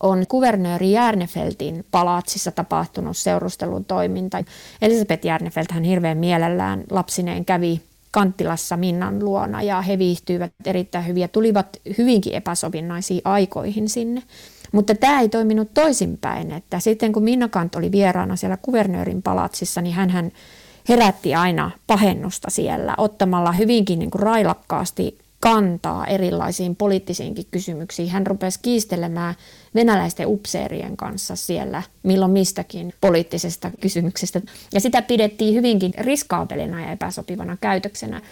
on 0.00 0.24
kuvernööri 0.28 0.92
Järnefeltin 0.92 1.84
palatsissa 1.90 2.50
tapahtunut 2.50 3.16
seurustelun 3.16 3.84
toiminta. 3.84 4.44
Elisabeth 4.82 5.26
Järnefelt 5.26 5.70
hän 5.70 5.84
hirveän 5.84 6.18
mielellään 6.18 6.84
lapsineen 6.90 7.44
kävi 7.44 7.80
Kanttilassa 8.10 8.76
Minnan 8.76 9.24
luona 9.24 9.62
ja 9.62 9.82
he 9.82 9.98
viihtyivät 9.98 10.52
erittäin 10.64 11.06
hyvin 11.06 11.20
ja 11.20 11.28
tulivat 11.28 11.76
hyvinkin 11.98 12.34
epäsovinnaisiin 12.34 13.20
aikoihin 13.24 13.88
sinne. 13.88 14.22
Mutta 14.72 14.94
tämä 14.94 15.20
ei 15.20 15.28
toiminut 15.28 15.74
toisinpäin, 15.74 16.52
että 16.52 16.80
sitten 16.80 17.12
kun 17.12 17.22
Minna 17.22 17.48
Kant 17.48 17.74
oli 17.74 17.92
vieraana 17.92 18.36
siellä 18.36 18.56
kuvernöörin 18.56 19.22
palatsissa, 19.22 19.80
niin 19.80 19.94
hän 19.94 20.32
herätti 20.88 21.34
aina 21.34 21.70
pahennusta 21.86 22.50
siellä 22.50 22.94
ottamalla 22.98 23.52
hyvinkin 23.52 23.98
niin 23.98 24.10
kuin 24.10 24.22
railakkaasti 24.22 25.18
kantaa 25.40 26.06
erilaisiin 26.06 26.76
poliittisiinkin 26.76 27.46
kysymyksiin. 27.50 28.08
Hän 28.08 28.26
rupesi 28.26 28.58
kiistelemään 28.62 29.34
venäläisten 29.74 30.26
upseerien 30.26 30.96
kanssa 30.96 31.36
siellä 31.36 31.82
milloin 32.02 32.32
mistäkin 32.32 32.94
poliittisesta 33.00 33.70
kysymyksestä. 33.80 34.40
Ja 34.72 34.80
sitä 34.80 35.02
pidettiin 35.02 35.54
hyvinkin 35.54 35.92
riskaapelina 35.98 36.80
ja 36.80 36.92
epäsopivana 36.92 37.56
käytöksenä. 37.60 38.22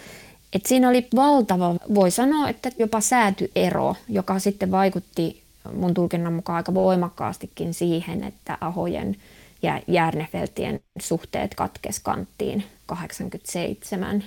Et 0.53 0.65
siinä 0.65 0.89
oli 0.89 1.07
valtava, 1.15 1.75
voi 1.95 2.11
sanoa, 2.11 2.49
että 2.49 2.71
jopa 2.79 3.01
säätyero, 3.01 3.95
joka 4.09 4.39
sitten 4.39 4.71
vaikutti 4.71 5.41
mun 5.73 5.93
tulkinnan 5.93 6.33
mukaan 6.33 6.57
aika 6.57 6.73
voimakkaastikin 6.73 7.73
siihen, 7.73 8.23
että 8.23 8.57
Ahojen 8.61 9.15
ja 9.61 9.81
Järnefeltien 9.87 10.79
suhteet 10.99 11.55
katkes 11.55 11.99
kanttiin 11.99 12.63
87. 12.85 14.23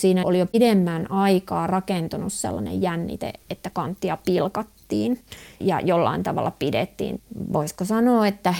Siinä 0.00 0.22
oli 0.24 0.38
jo 0.38 0.46
pidemmän 0.46 1.10
aikaa 1.10 1.66
rakentunut 1.66 2.32
sellainen 2.32 2.82
jännite, 2.82 3.32
että 3.50 3.70
kanttia 3.70 4.18
pilkattiin 4.24 5.20
ja 5.60 5.80
jollain 5.80 6.22
tavalla 6.22 6.52
pidettiin, 6.58 7.20
voisiko 7.52 7.84
sanoa, 7.84 8.26
että 8.26 8.54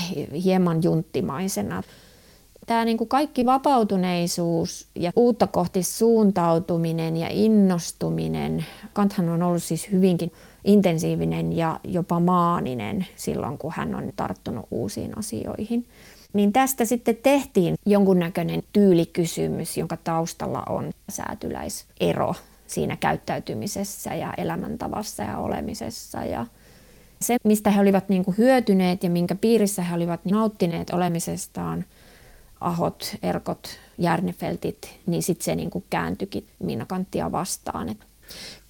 hieman 0.45 0.83
junttimaisena. 0.83 1.83
Tämä 2.67 2.85
niin 2.85 2.97
kuin 2.99 3.09
kaikki 3.09 3.47
vapautuneisuus 3.47 4.89
ja 4.95 5.13
uutta 5.17 5.47
kohti 5.47 5.83
suuntautuminen 5.83 7.17
ja 7.17 7.29
innostuminen, 7.31 8.65
Kanthan 8.93 9.29
on 9.29 9.43
ollut 9.43 9.63
siis 9.63 9.91
hyvinkin 9.91 10.33
intensiivinen 10.65 11.57
ja 11.57 11.81
jopa 11.85 12.21
maaninen 12.21 13.07
silloin, 13.17 13.59
kun 13.59 13.73
hän 13.77 13.95
on 13.95 14.13
tarttunut 14.17 14.67
uusiin 14.71 15.19
asioihin. 15.19 15.87
Niin 16.33 16.53
tästä 16.53 16.85
sitten 16.85 17.17
tehtiin 17.17 17.75
jonkunnäköinen 17.87 18.63
tyylikysymys, 18.73 19.77
jonka 19.77 19.97
taustalla 19.97 20.63
on 20.69 20.91
säätyläisero 21.09 22.35
siinä 22.67 22.97
käyttäytymisessä 22.97 24.15
ja 24.15 24.35
elämäntavassa 24.37 25.23
ja 25.23 25.39
olemisessa. 25.39 26.25
Ja 26.25 26.47
se, 27.21 27.37
mistä 27.45 27.71
he 27.71 27.81
olivat 27.81 28.09
niin 28.09 28.25
kuin 28.25 28.39
hyötyneet 28.39 29.03
ja 29.03 29.11
minkä 29.11 29.35
piirissä 29.35 29.83
he 29.83 29.95
olivat 29.95 30.25
nauttineet 30.25 30.91
olemisestaan, 30.91 31.85
Ahot, 32.61 33.17
Erkot, 33.23 33.69
Järnefeltit, 33.99 35.01
niin 35.07 35.23
sitten 35.23 35.45
se 35.45 35.55
niin 35.55 35.71
kääntyikin 35.91 36.47
Minna 36.59 36.87
Kanttia 36.87 37.33
vastaan. 37.33 37.97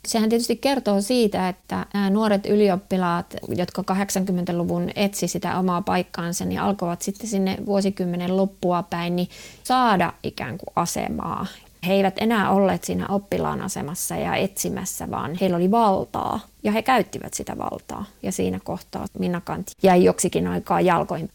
Sehän 0.09 0.29
tietysti 0.29 0.57
kertoo 0.57 1.01
siitä, 1.01 1.49
että 1.49 1.87
nämä 1.95 2.11
nuoret 2.11 2.47
ylioppilaat, 2.47 3.37
jotka 3.49 3.83
80-luvun 3.83 4.91
etsi 4.97 5.29
sitä 5.29 5.59
omaa 5.59 5.83
paikkaansa, 5.83 6.45
niin 6.45 6.61
alkoivat 6.61 7.03
sitten 7.03 7.29
sinne 7.29 7.57
vuosikymmenen 7.67 8.37
loppua 8.37 8.83
päin 8.83 9.17
niin 9.17 9.29
saada 9.65 10.13
ikään 10.23 10.59
kuin 10.59 10.73
asemaa 10.77 11.47
he 11.87 11.93
eivät 11.93 12.15
enää 12.17 12.51
olleet 12.51 12.85
siinä 12.85 13.07
oppilaan 13.09 13.61
asemassa 13.61 14.17
ja 14.17 14.37
etsimässä, 14.37 15.11
vaan 15.11 15.37
heillä 15.41 15.57
oli 15.57 15.71
valtaa 15.71 16.41
ja 16.63 16.73
he 16.73 16.83
käyttivät 16.83 17.35
sitä 17.35 17.59
valtaa. 17.59 18.05
Ja 18.23 18.33
siinä 18.33 18.61
kohtaa 18.65 19.07
Minna 19.19 19.41
Kant 19.41 19.71
jäi 19.83 20.05
joksikin 20.05 20.47
aikaa 20.47 20.81
jalkoihin. 20.81 21.31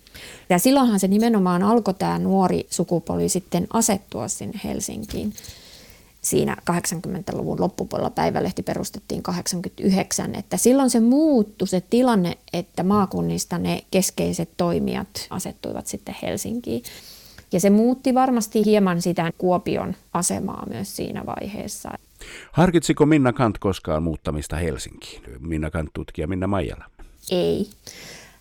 Ja 0.50 0.60
silloinhan 0.60 1.00
se 1.00 1.08
nimenomaan 1.08 1.64
alkoi 1.64 1.94
tämä 1.94 2.20
nuori 2.20 2.68
sukupolvi 2.70 3.30
sitten 3.30 3.68
asettua 3.74 4.28
sinne 4.28 4.60
Helsinkiin. 4.64 5.34
Siinä 6.26 6.58
80-luvun 6.72 7.62
loppupuolella 7.62 8.10
päivälehti 8.10 8.64
perustettiin 8.64 9.24
89, 9.24 10.36
että 10.36 10.58
silloin 10.58 10.90
se 10.90 11.00
muuttui 11.00 11.68
se 11.68 11.82
tilanne, 11.82 12.38
että 12.54 12.84
maakunnista 12.84 13.58
ne 13.58 13.84
keskeiset 13.92 14.50
toimijat 14.58 15.28
asettuivat 15.30 15.88
sitten 15.88 16.16
Helsinkiin. 16.22 16.84
Ja 17.52 17.60
se 17.60 17.70
muutti 17.70 18.14
varmasti 18.14 18.66
hieman 18.66 19.02
sitä 19.02 19.32
Kuopion 19.38 19.96
asemaa 20.14 20.66
myös 20.70 20.96
siinä 20.96 21.26
vaiheessa. 21.26 21.90
Harkitsiko 22.52 23.06
Minna 23.06 23.34
Kant 23.34 23.58
koskaan 23.58 24.04
muuttamista 24.04 24.56
Helsinkiin? 24.56 25.24
Minna 25.40 25.72
Kant 25.72 25.90
tutkija 25.94 26.28
Minna 26.28 26.48
Maijala. 26.48 26.86
Ei. 27.32 27.68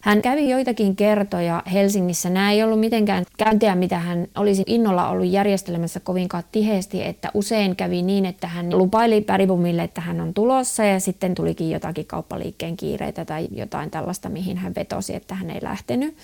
Hän 0.04 0.22
kävi 0.22 0.50
joitakin 0.50 0.96
kertoja 0.96 1.62
Helsingissä. 1.72 2.30
Nämä 2.30 2.52
ei 2.52 2.62
ollut 2.62 2.80
mitenkään 2.80 3.24
käyntejä, 3.38 3.74
mitä 3.74 3.98
hän 3.98 4.26
olisi 4.36 4.62
innolla 4.66 5.08
ollut 5.08 5.26
järjestelemässä 5.26 6.00
kovinkaan 6.00 6.44
tiheesti, 6.52 7.04
että 7.04 7.30
usein 7.34 7.76
kävi 7.76 8.02
niin, 8.02 8.26
että 8.26 8.46
hän 8.46 8.78
lupaili 8.78 9.20
Päribumille, 9.20 9.82
että 9.82 10.00
hän 10.00 10.20
on 10.20 10.34
tulossa 10.34 10.84
ja 10.84 11.00
sitten 11.00 11.34
tulikin 11.34 11.70
jotakin 11.70 12.06
kauppaliikkeen 12.06 12.76
kiireitä 12.76 13.24
tai 13.24 13.48
jotain 13.50 13.90
tällaista, 13.90 14.28
mihin 14.28 14.56
hän 14.56 14.74
vetosi, 14.74 15.14
että 15.14 15.34
hän 15.34 15.50
ei 15.50 15.62
lähtenyt. 15.62 16.16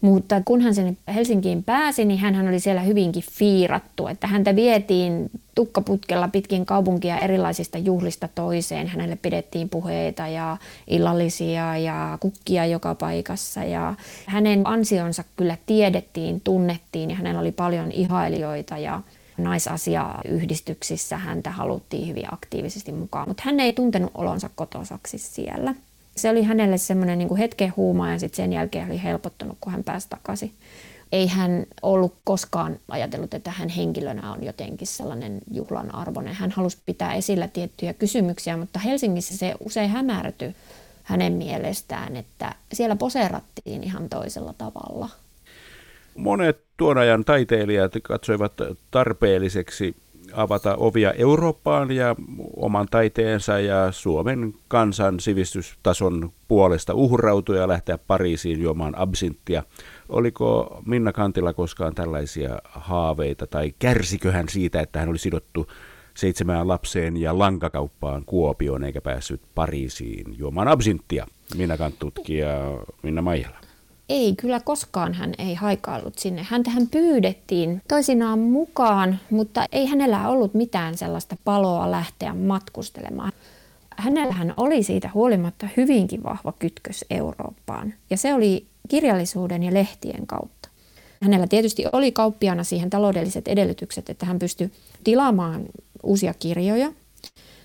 Mutta 0.00 0.42
kun 0.44 0.60
hän 0.60 0.74
sinne 0.74 0.96
Helsinkiin 1.14 1.64
pääsi, 1.64 2.04
niin 2.04 2.20
hän 2.20 2.48
oli 2.48 2.60
siellä 2.60 2.80
hyvinkin 2.80 3.24
fiirattu, 3.30 4.06
että 4.06 4.26
häntä 4.26 4.56
vietiin 4.56 5.30
tukkaputkella 5.54 6.28
pitkin 6.28 6.66
kaupunkia 6.66 7.18
erilaisista 7.18 7.78
juhlista 7.78 8.28
toiseen. 8.34 8.86
Hänelle 8.86 9.16
pidettiin 9.16 9.68
puheita 9.68 10.26
ja 10.28 10.56
illallisia 10.86 11.78
ja 11.78 12.18
kukkia 12.20 12.66
joka 12.66 12.94
paikassa. 12.94 13.64
Ja 13.64 13.94
hänen 14.26 14.66
ansionsa 14.66 15.24
kyllä 15.36 15.56
tiedettiin, 15.66 16.40
tunnettiin 16.40 17.10
ja 17.10 17.16
hänellä 17.16 17.40
oli 17.40 17.52
paljon 17.52 17.92
ihailijoita 17.92 18.78
ja 18.78 19.00
naisasiayhdistyksissä 19.38 21.16
häntä 21.16 21.50
haluttiin 21.50 22.08
hyvin 22.08 22.34
aktiivisesti 22.34 22.92
mukaan, 22.92 23.28
mutta 23.28 23.42
hän 23.46 23.60
ei 23.60 23.72
tuntenut 23.72 24.10
olonsa 24.14 24.50
kotosaksi 24.54 25.18
siellä 25.18 25.74
se 26.18 26.30
oli 26.30 26.42
hänelle 26.42 26.78
semmoinen 26.78 27.18
niin 27.18 27.36
hetken 27.36 27.72
huuma 27.76 28.10
ja 28.10 28.18
sitten 28.18 28.36
sen 28.36 28.52
jälkeen 28.52 28.86
oli 28.86 29.02
helpottunut, 29.02 29.58
kun 29.60 29.72
hän 29.72 29.84
pääsi 29.84 30.06
takaisin. 30.10 30.52
Ei 31.12 31.26
hän 31.26 31.66
ollut 31.82 32.14
koskaan 32.24 32.78
ajatellut, 32.88 33.34
että 33.34 33.50
hän 33.50 33.68
henkilönä 33.68 34.32
on 34.32 34.44
jotenkin 34.44 34.86
sellainen 34.86 35.38
juhlan 35.50 35.94
arvoinen. 35.94 36.34
Hän 36.34 36.50
halusi 36.50 36.78
pitää 36.86 37.14
esillä 37.14 37.48
tiettyjä 37.48 37.92
kysymyksiä, 37.92 38.56
mutta 38.56 38.78
Helsingissä 38.78 39.36
se 39.36 39.54
usein 39.60 39.90
hämärtyi 39.90 40.54
hänen 41.02 41.32
mielestään, 41.32 42.16
että 42.16 42.54
siellä 42.72 42.96
poseerattiin 42.96 43.84
ihan 43.84 44.08
toisella 44.08 44.54
tavalla. 44.58 45.08
Monet 46.16 46.60
tuon 46.76 46.98
ajan 46.98 47.24
taiteilijat 47.24 47.92
katsoivat 48.02 48.52
tarpeelliseksi 48.90 49.96
avata 50.32 50.76
ovia 50.76 51.12
Eurooppaan 51.12 51.90
ja 51.90 52.16
oman 52.56 52.86
taiteensa 52.90 53.60
ja 53.60 53.92
Suomen 53.92 54.54
kansan 54.68 55.20
sivistystason 55.20 56.32
puolesta 56.48 56.94
uhrautua 56.94 57.56
ja 57.56 57.68
lähteä 57.68 57.98
Pariisiin 57.98 58.60
juomaan 58.60 58.98
absinttia. 58.98 59.62
Oliko 60.08 60.78
Minna 60.86 61.12
Kantilla 61.12 61.52
koskaan 61.52 61.94
tällaisia 61.94 62.58
haaveita 62.64 63.46
tai 63.46 63.74
kärsikö 63.78 64.32
hän 64.32 64.48
siitä, 64.48 64.80
että 64.80 64.98
hän 65.00 65.08
oli 65.08 65.18
sidottu 65.18 65.66
seitsemään 66.14 66.68
lapseen 66.68 67.16
ja 67.16 67.38
lankakauppaan 67.38 68.24
Kuopioon 68.26 68.84
eikä 68.84 69.00
päässyt 69.00 69.40
Pariisiin 69.54 70.38
juomaan 70.38 70.68
absinttia? 70.68 71.26
Minna 71.56 71.76
Kant 71.76 71.98
tutkija 71.98 72.48
Minna 73.02 73.22
Maijala 73.22 73.67
ei 74.08 74.34
kyllä 74.36 74.60
koskaan 74.60 75.14
hän 75.14 75.34
ei 75.38 75.54
haikaillut 75.54 76.18
sinne. 76.18 76.42
Häntähän 76.42 76.86
pyydettiin 76.86 77.82
toisinaan 77.88 78.38
mukaan, 78.38 79.20
mutta 79.30 79.66
ei 79.72 79.86
hänellä 79.86 80.28
ollut 80.28 80.54
mitään 80.54 80.98
sellaista 80.98 81.36
paloa 81.44 81.90
lähteä 81.90 82.34
matkustelemaan. 82.34 83.32
Hänellähän 83.96 84.54
oli 84.56 84.82
siitä 84.82 85.10
huolimatta 85.14 85.68
hyvinkin 85.76 86.22
vahva 86.22 86.52
kytkös 86.58 87.04
Eurooppaan 87.10 87.94
ja 88.10 88.16
se 88.16 88.34
oli 88.34 88.66
kirjallisuuden 88.88 89.62
ja 89.62 89.74
lehtien 89.74 90.26
kautta. 90.26 90.68
Hänellä 91.22 91.46
tietysti 91.46 91.84
oli 91.92 92.12
kauppiana 92.12 92.64
siihen 92.64 92.90
taloudelliset 92.90 93.48
edellytykset, 93.48 94.10
että 94.10 94.26
hän 94.26 94.38
pystyi 94.38 94.72
tilaamaan 95.04 95.64
uusia 96.02 96.34
kirjoja. 96.34 96.92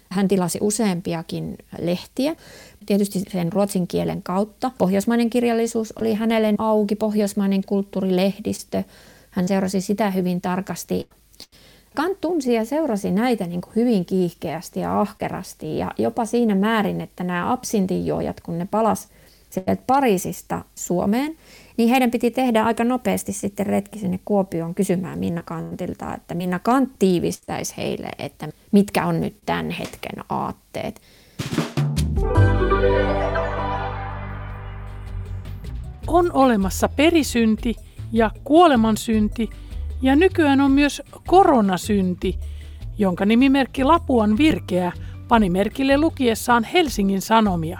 Hän 0.09 0.27
tilasi 0.27 0.59
useampiakin 0.61 1.57
lehtiä, 1.81 2.35
tietysti 2.85 3.19
sen 3.19 3.53
ruotsin 3.53 3.87
kielen 3.87 4.23
kautta. 4.23 4.71
Pohjoismainen 4.77 5.29
kirjallisuus 5.29 5.93
oli 6.01 6.13
hänelle 6.13 6.53
auki, 6.57 6.95
pohjoismainen 6.95 7.63
kulttuurilehdistö. 7.65 8.83
Hän 9.29 9.47
seurasi 9.47 9.81
sitä 9.81 10.11
hyvin 10.11 10.41
tarkasti. 10.41 11.07
Kant 11.95 12.21
tunsi 12.21 12.53
ja 12.53 12.65
seurasi 12.65 13.11
näitä 13.11 13.47
niin 13.47 13.61
kuin 13.61 13.75
hyvin 13.75 14.05
kiihkeästi 14.05 14.79
ja 14.79 15.01
ahkerasti 15.01 15.77
ja 15.77 15.91
jopa 15.97 16.25
siinä 16.25 16.55
määrin, 16.55 17.01
että 17.01 17.23
nämä 17.23 17.51
absintinjuojat, 17.51 18.41
kun 18.41 18.59
ne 18.59 18.67
palas 18.71 19.07
sieltä 19.49 19.77
Pariisista 19.87 20.65
Suomeen, 20.75 21.35
niin 21.77 21.89
heidän 21.89 22.11
piti 22.11 22.31
tehdä 22.31 22.63
aika 22.63 22.83
nopeasti 22.83 23.33
sitten 23.33 23.65
retki 23.65 23.99
sinne 23.99 24.19
Kuopioon 24.25 24.75
kysymään 24.75 25.19
Minna 25.19 25.43
Kantilta, 25.43 26.15
että 26.15 26.33
Minna 26.33 26.59
Kant 26.59 26.89
tiivistäisi 26.99 27.73
heille, 27.77 28.09
että 28.19 28.49
mitkä 28.71 29.05
on 29.05 29.21
nyt 29.21 29.35
tämän 29.45 29.69
hetken 29.69 30.25
aatteet. 30.29 31.01
On 36.07 36.31
olemassa 36.33 36.89
perisynti 36.89 37.75
ja 38.11 38.31
kuolemansynti 38.43 39.49
ja 40.01 40.15
nykyään 40.15 40.61
on 40.61 40.71
myös 40.71 41.01
koronasynti, 41.27 42.39
jonka 42.97 43.25
nimimerkki 43.25 43.83
Lapuan 43.83 44.37
virkeä 44.37 44.91
pani 45.27 45.49
merkille 45.49 45.97
lukiessaan 45.97 46.63
Helsingin 46.63 47.21
Sanomia. 47.21 47.79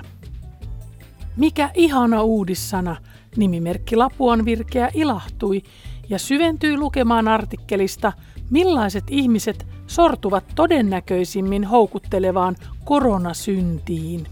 Mikä 1.38 1.72
ihana 1.74 2.22
uudissana, 2.22 2.96
nimimerkki 3.36 3.96
Lapuan 3.96 4.46
virkeä 4.46 4.90
ilahtui 4.94 5.62
ja 6.10 6.20
syventyi 6.20 6.78
lukemaan 6.78 7.28
artikkelista, 7.28 8.14
millaiset 8.54 9.04
ihmiset 9.10 9.68
sortuvat 9.88 10.44
todennäköisimmin 10.56 11.64
houkuttelevaan 11.64 12.56
koronasyntiin. 12.84 14.28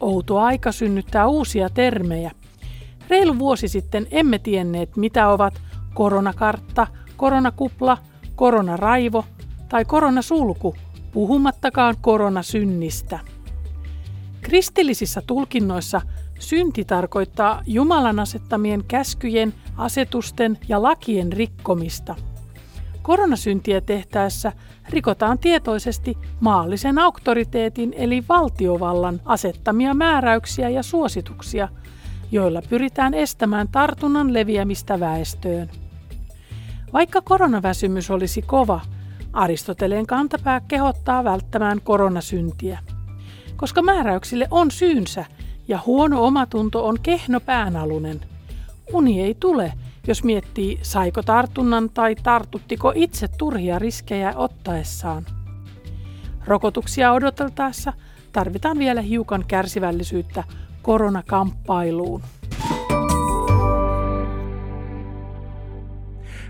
Outo 0.00 0.38
aika 0.38 0.72
synnyttää 0.72 1.26
uusia 1.26 1.70
termejä. 1.70 2.30
Reilu 3.08 3.38
vuosi 3.38 3.68
sitten 3.68 4.06
emme 4.10 4.38
tienneet, 4.38 4.96
mitä 4.96 5.28
ovat 5.28 5.54
koronakartta, 5.94 6.86
koronakupla, 7.16 7.98
koronaraivo 8.36 9.24
tai 9.68 9.84
koronasulku, 9.84 10.74
puhumattakaan 11.12 11.96
koronasynnistä. 12.00 13.18
Kristillisissä 14.40 15.22
tulkinnoissa 15.26 16.00
synti 16.38 16.84
tarkoittaa 16.84 17.62
Jumalan 17.66 18.20
asettamien 18.20 18.84
käskyjen, 18.84 19.54
asetusten 19.76 20.58
ja 20.68 20.82
lakien 20.82 21.32
rikkomista– 21.32 22.14
Koronasyntiä 23.02 23.80
tehtäessä 23.80 24.52
rikotaan 24.88 25.38
tietoisesti 25.38 26.18
maallisen 26.40 26.98
auktoriteetin 26.98 27.94
eli 27.96 28.24
valtiovallan 28.28 29.20
asettamia 29.24 29.94
määräyksiä 29.94 30.68
ja 30.68 30.82
suosituksia, 30.82 31.68
joilla 32.32 32.62
pyritään 32.68 33.14
estämään 33.14 33.68
tartunnan 33.68 34.32
leviämistä 34.32 35.00
väestöön. 35.00 35.70
Vaikka 36.92 37.20
koronaväsymys 37.20 38.10
olisi 38.10 38.42
kova, 38.42 38.80
Aristoteleen 39.32 40.06
kantapää 40.06 40.60
kehottaa 40.60 41.24
välttämään 41.24 41.80
koronasyntiä. 41.80 42.78
koska 43.56 43.82
määräyksille 43.82 44.48
on 44.50 44.70
syynsä 44.70 45.24
ja 45.68 45.78
huono 45.86 46.24
omatunto 46.24 46.86
on 46.86 46.98
kehno 47.02 47.40
päänalunen. 47.40 48.20
Uni 48.92 49.22
ei 49.22 49.34
tule, 49.40 49.72
jos 50.06 50.24
miettii 50.24 50.78
saiko 50.82 51.22
tartunnan 51.22 51.90
tai 51.90 52.14
tartuttiko 52.14 52.92
itse 52.94 53.28
turhia 53.38 53.78
riskejä 53.78 54.32
ottaessaan. 54.36 55.26
Rokotuksia 56.46 57.12
odoteltaessa 57.12 57.92
tarvitaan 58.32 58.78
vielä 58.78 59.00
hiukan 59.00 59.44
kärsivällisyyttä 59.48 60.44
koronakamppailuun. 60.82 62.22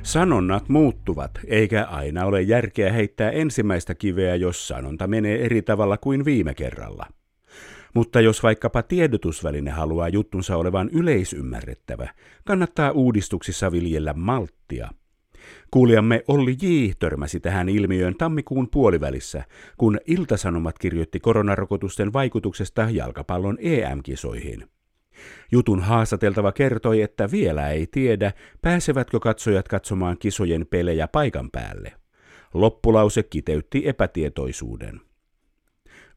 Sanonnat 0.03 0.69
muuttuvat, 0.69 1.31
eikä 1.47 1.85
aina 1.85 2.25
ole 2.25 2.43
järkeä 2.43 2.93
heittää 2.93 3.31
ensimmäistä 3.31 3.95
kiveä, 3.95 4.35
jos 4.35 4.69
sanonta 4.69 5.07
menee 5.07 5.45
eri 5.45 5.63
tavalla 5.63 5.99
kuin 5.99 6.25
viime 6.25 6.55
kerralla. 6.55 7.07
Mutta 7.95 8.21
jos 8.21 8.43
vaikkapa 8.43 8.83
tiedotusväline 8.83 9.71
haluaa 9.71 10.09
juttunsa 10.09 10.57
olevan 10.57 10.89
yleisymmärrettävä, 10.93 12.09
kannattaa 12.45 12.91
uudistuksissa 12.91 13.73
viljellä 13.73 14.13
malttia. 14.13 14.89
Kuulijamme 15.71 16.25
Olli 16.29 16.57
J. 16.63 16.91
törmäsi 16.99 17.41
tähän 17.41 17.69
ilmiöön 17.69 18.15
tammikuun 18.19 18.69
puolivälissä, 18.71 19.45
kun 19.79 20.01
Iltasanomat 20.07 20.79
kirjoitti 20.79 21.21
koronarokotusten 21.21 22.13
vaikutuksesta 22.13 22.89
jalkapallon 22.91 23.59
EM-kisoihin. 23.61 24.69
Jutun 25.53 25.81
haastateltava 25.81 26.53
kertoi, 26.53 27.03
että 27.03 27.31
vielä 27.31 27.71
ei 27.71 27.87
tiedä, 27.87 28.33
pääsevätkö 28.63 29.21
katsojat 29.21 29.69
katsomaan 29.69 30.19
kisojen 30.19 30.67
pelejä 30.71 31.09
paikan 31.09 31.51
päälle. 31.51 31.93
Loppulause 32.55 33.23
kiteytti 33.23 33.83
epätietoisuuden. 33.89 35.01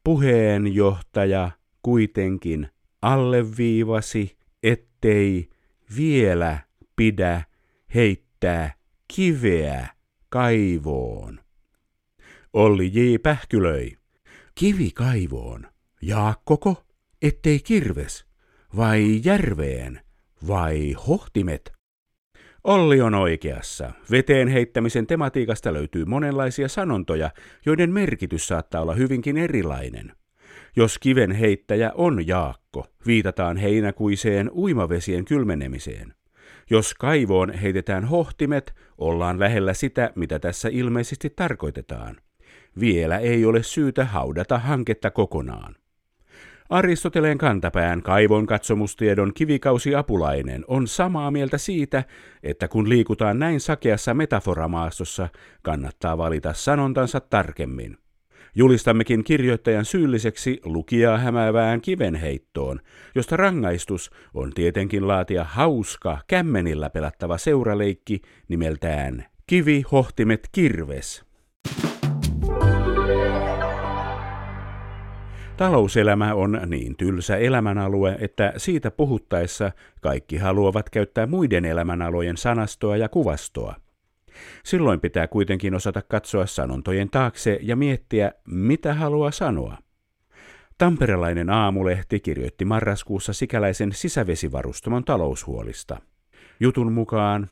Puheenjohtaja 0.04 1.50
kuitenkin 1.86 2.68
alleviivasi, 3.02 4.36
ettei 4.62 5.48
vielä 5.96 6.58
pidä 6.96 7.42
heittää 7.94 8.74
kiveä 9.14 9.88
kaivoon. 10.28 11.40
Olli 12.52 12.90
J. 12.92 13.16
pähkylöi. 13.22 13.92
Kivi 14.54 14.90
kaivoon. 14.90 15.66
Jaakkoko? 16.02 16.84
Ettei 17.22 17.58
kirves? 17.58 18.26
Vai 18.76 19.20
järveen? 19.24 20.00
Vai 20.46 20.92
hohtimet? 20.92 21.72
Olli 22.64 23.00
on 23.00 23.14
oikeassa. 23.14 23.92
Veteen 24.10 24.48
heittämisen 24.48 25.06
tematiikasta 25.06 25.72
löytyy 25.72 26.04
monenlaisia 26.04 26.68
sanontoja, 26.68 27.30
joiden 27.66 27.90
merkitys 27.92 28.46
saattaa 28.46 28.82
olla 28.82 28.94
hyvinkin 28.94 29.36
erilainen. 29.36 30.12
Jos 30.78 30.98
kiven 30.98 31.32
heittäjä 31.32 31.92
on 31.94 32.26
Jaakko, 32.26 32.86
viitataan 33.06 33.56
heinäkuiseen 33.56 34.50
uimavesien 34.50 35.24
kylmenemiseen. 35.24 36.14
Jos 36.70 36.94
kaivoon 36.94 37.52
heitetään 37.52 38.04
hohtimet, 38.04 38.74
ollaan 38.98 39.40
lähellä 39.40 39.74
sitä, 39.74 40.10
mitä 40.14 40.38
tässä 40.38 40.68
ilmeisesti 40.72 41.30
tarkoitetaan. 41.30 42.16
Vielä 42.80 43.18
ei 43.18 43.44
ole 43.44 43.62
syytä 43.62 44.04
haudata 44.04 44.58
hanketta 44.58 45.10
kokonaan. 45.10 45.76
Aristoteleen 46.70 47.38
kantapään 47.38 48.02
kaivon 48.02 48.46
katsomustiedon 48.46 49.32
kivikausiapulainen 49.34 50.64
on 50.68 50.86
samaa 50.86 51.30
mieltä 51.30 51.58
siitä, 51.58 52.04
että 52.42 52.68
kun 52.68 52.88
liikutaan 52.88 53.38
näin 53.38 53.60
sakeassa 53.60 54.14
metaforamaastossa, 54.14 55.28
kannattaa 55.62 56.18
valita 56.18 56.52
sanontansa 56.52 57.20
tarkemmin. 57.20 57.98
Julistammekin 58.58 59.24
kirjoittajan 59.24 59.84
syylliseksi 59.84 60.60
lukijaa 60.64 61.18
hämäävään 61.18 61.80
kivenheittoon, 61.80 62.80
josta 63.14 63.36
rangaistus 63.36 64.10
on 64.34 64.52
tietenkin 64.54 65.08
laatia 65.08 65.44
hauska, 65.44 66.18
kämmenillä 66.26 66.90
pelattava 66.90 67.38
seuraleikki 67.38 68.20
nimeltään 68.48 69.24
Kivi, 69.46 69.84
hohtimet, 69.92 70.48
kirves. 70.52 71.24
Talouselämä 75.56 76.34
on 76.34 76.60
niin 76.66 76.96
tylsä 76.96 77.36
elämänalue, 77.36 78.16
että 78.20 78.52
siitä 78.56 78.90
puhuttaessa 78.90 79.72
kaikki 80.00 80.36
haluavat 80.36 80.90
käyttää 80.90 81.26
muiden 81.26 81.64
elämänalojen 81.64 82.36
sanastoa 82.36 82.96
ja 82.96 83.08
kuvastoa. 83.08 83.85
Silloin 84.64 85.00
pitää 85.00 85.26
kuitenkin 85.26 85.74
osata 85.74 86.02
katsoa 86.02 86.46
sanontojen 86.46 87.10
taakse 87.10 87.58
ja 87.62 87.76
miettiä, 87.76 88.32
mitä 88.46 88.94
haluaa 88.94 89.30
sanoa. 89.30 89.78
Tamperelainen 90.78 91.50
aamulehti 91.50 92.20
kirjoitti 92.20 92.64
marraskuussa 92.64 93.32
sikäläisen 93.32 93.92
sisävesivarustamon 93.92 95.04
taloushuolista. 95.04 96.00
Jutun 96.60 96.92
mukaan 96.92 97.50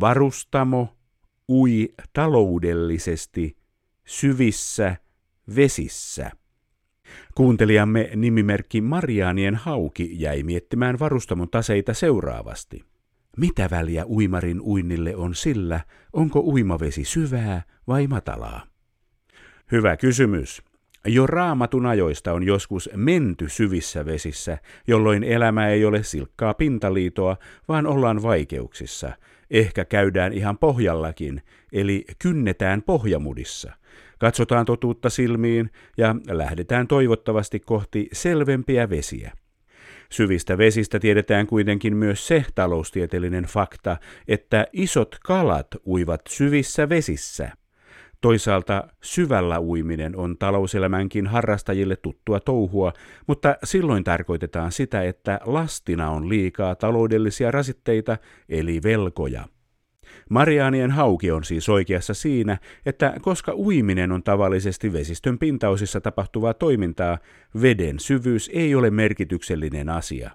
varustamo 0.00 0.96
ui 1.48 1.94
taloudellisesti 2.12 3.56
syvissä 4.06 4.96
vesissä. 5.56 6.30
Kuuntelijamme 7.34 8.10
nimimerkki 8.16 8.80
Mariaanien 8.80 9.54
hauki 9.54 10.10
jäi 10.12 10.42
miettimään 10.42 10.98
varustamon 10.98 11.50
taseita 11.50 11.94
seuraavasti. 11.94 12.89
Mitä 13.36 13.68
väliä 13.70 14.06
uimarin 14.06 14.60
uinnille 14.60 15.16
on 15.16 15.34
sillä, 15.34 15.80
onko 16.12 16.40
uimavesi 16.40 17.04
syvää 17.04 17.62
vai 17.86 18.06
matalaa? 18.06 18.66
Hyvä 19.72 19.96
kysymys. 19.96 20.62
Jo 21.06 21.26
raamatun 21.26 21.86
ajoista 21.86 22.32
on 22.32 22.42
joskus 22.42 22.90
menty 22.96 23.48
syvissä 23.48 24.06
vesissä, 24.06 24.58
jolloin 24.86 25.24
elämä 25.24 25.68
ei 25.68 25.84
ole 25.84 26.02
silkkaa 26.02 26.54
pintaliitoa, 26.54 27.36
vaan 27.68 27.86
ollaan 27.86 28.22
vaikeuksissa. 28.22 29.12
Ehkä 29.50 29.84
käydään 29.84 30.32
ihan 30.32 30.58
pohjallakin, 30.58 31.42
eli 31.72 32.04
kynnetään 32.18 32.82
pohjamudissa. 32.82 33.72
Katsotaan 34.18 34.66
totuutta 34.66 35.10
silmiin 35.10 35.70
ja 35.96 36.14
lähdetään 36.28 36.86
toivottavasti 36.86 37.60
kohti 37.60 38.08
selvempiä 38.12 38.90
vesiä. 38.90 39.32
Syvistä 40.12 40.58
vesistä 40.58 40.98
tiedetään 41.00 41.46
kuitenkin 41.46 41.96
myös 41.96 42.26
se 42.26 42.44
taloustieteellinen 42.54 43.44
fakta, 43.44 43.96
että 44.28 44.66
isot 44.72 45.16
kalat 45.24 45.66
uivat 45.86 46.20
syvissä 46.28 46.88
vesissä. 46.88 47.50
Toisaalta 48.20 48.88
syvällä 49.02 49.60
uiminen 49.60 50.16
on 50.16 50.38
talouselämänkin 50.38 51.26
harrastajille 51.26 51.96
tuttua 51.96 52.40
touhua, 52.40 52.92
mutta 53.26 53.56
silloin 53.64 54.04
tarkoitetaan 54.04 54.72
sitä, 54.72 55.02
että 55.02 55.40
lastina 55.44 56.10
on 56.10 56.28
liikaa 56.28 56.74
taloudellisia 56.74 57.50
rasitteita 57.50 58.18
eli 58.48 58.80
velkoja. 58.82 59.44
Mariaanien 60.30 60.90
hauki 60.90 61.30
on 61.30 61.44
siis 61.44 61.68
oikeassa 61.68 62.14
siinä, 62.14 62.58
että 62.86 63.14
koska 63.20 63.54
uiminen 63.54 64.12
on 64.12 64.22
tavallisesti 64.22 64.92
vesistön 64.92 65.38
pintaosissa 65.38 66.00
tapahtuvaa 66.00 66.54
toimintaa, 66.54 67.18
veden 67.62 68.00
syvyys 68.00 68.50
ei 68.54 68.74
ole 68.74 68.90
merkityksellinen 68.90 69.88
asia. 69.88 70.30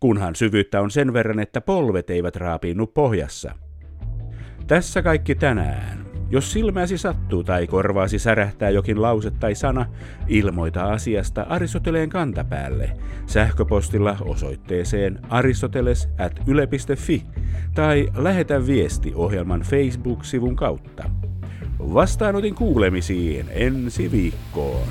Kunhan 0.00 0.34
syvyyttä 0.34 0.80
on 0.80 0.90
sen 0.90 1.12
verran, 1.12 1.40
että 1.40 1.60
polvet 1.60 2.10
eivät 2.10 2.36
raapiinnu 2.36 2.86
pohjassa. 2.86 3.54
Tässä 4.66 5.02
kaikki 5.02 5.34
tänään. 5.34 6.09
Jos 6.30 6.52
silmäsi 6.52 6.98
sattuu 6.98 7.44
tai 7.44 7.66
korvaasi 7.66 8.18
särähtää 8.18 8.70
jokin 8.70 9.02
lause 9.02 9.30
tai 9.30 9.54
sana, 9.54 9.86
ilmoita 10.28 10.84
asiasta 10.84 11.46
Aristoteleen 11.48 12.08
kantapäälle 12.08 12.96
sähköpostilla 13.26 14.16
osoitteeseen 14.20 15.18
aristoteles.yle.fi 15.28 17.22
tai 17.74 18.08
lähetä 18.16 18.66
viesti 18.66 19.12
ohjelman 19.14 19.60
Facebook-sivun 19.60 20.56
kautta. 20.56 21.10
Vastaanotin 21.78 22.54
kuulemisiin 22.54 23.46
ensi 23.50 24.10
viikkoon. 24.12 24.88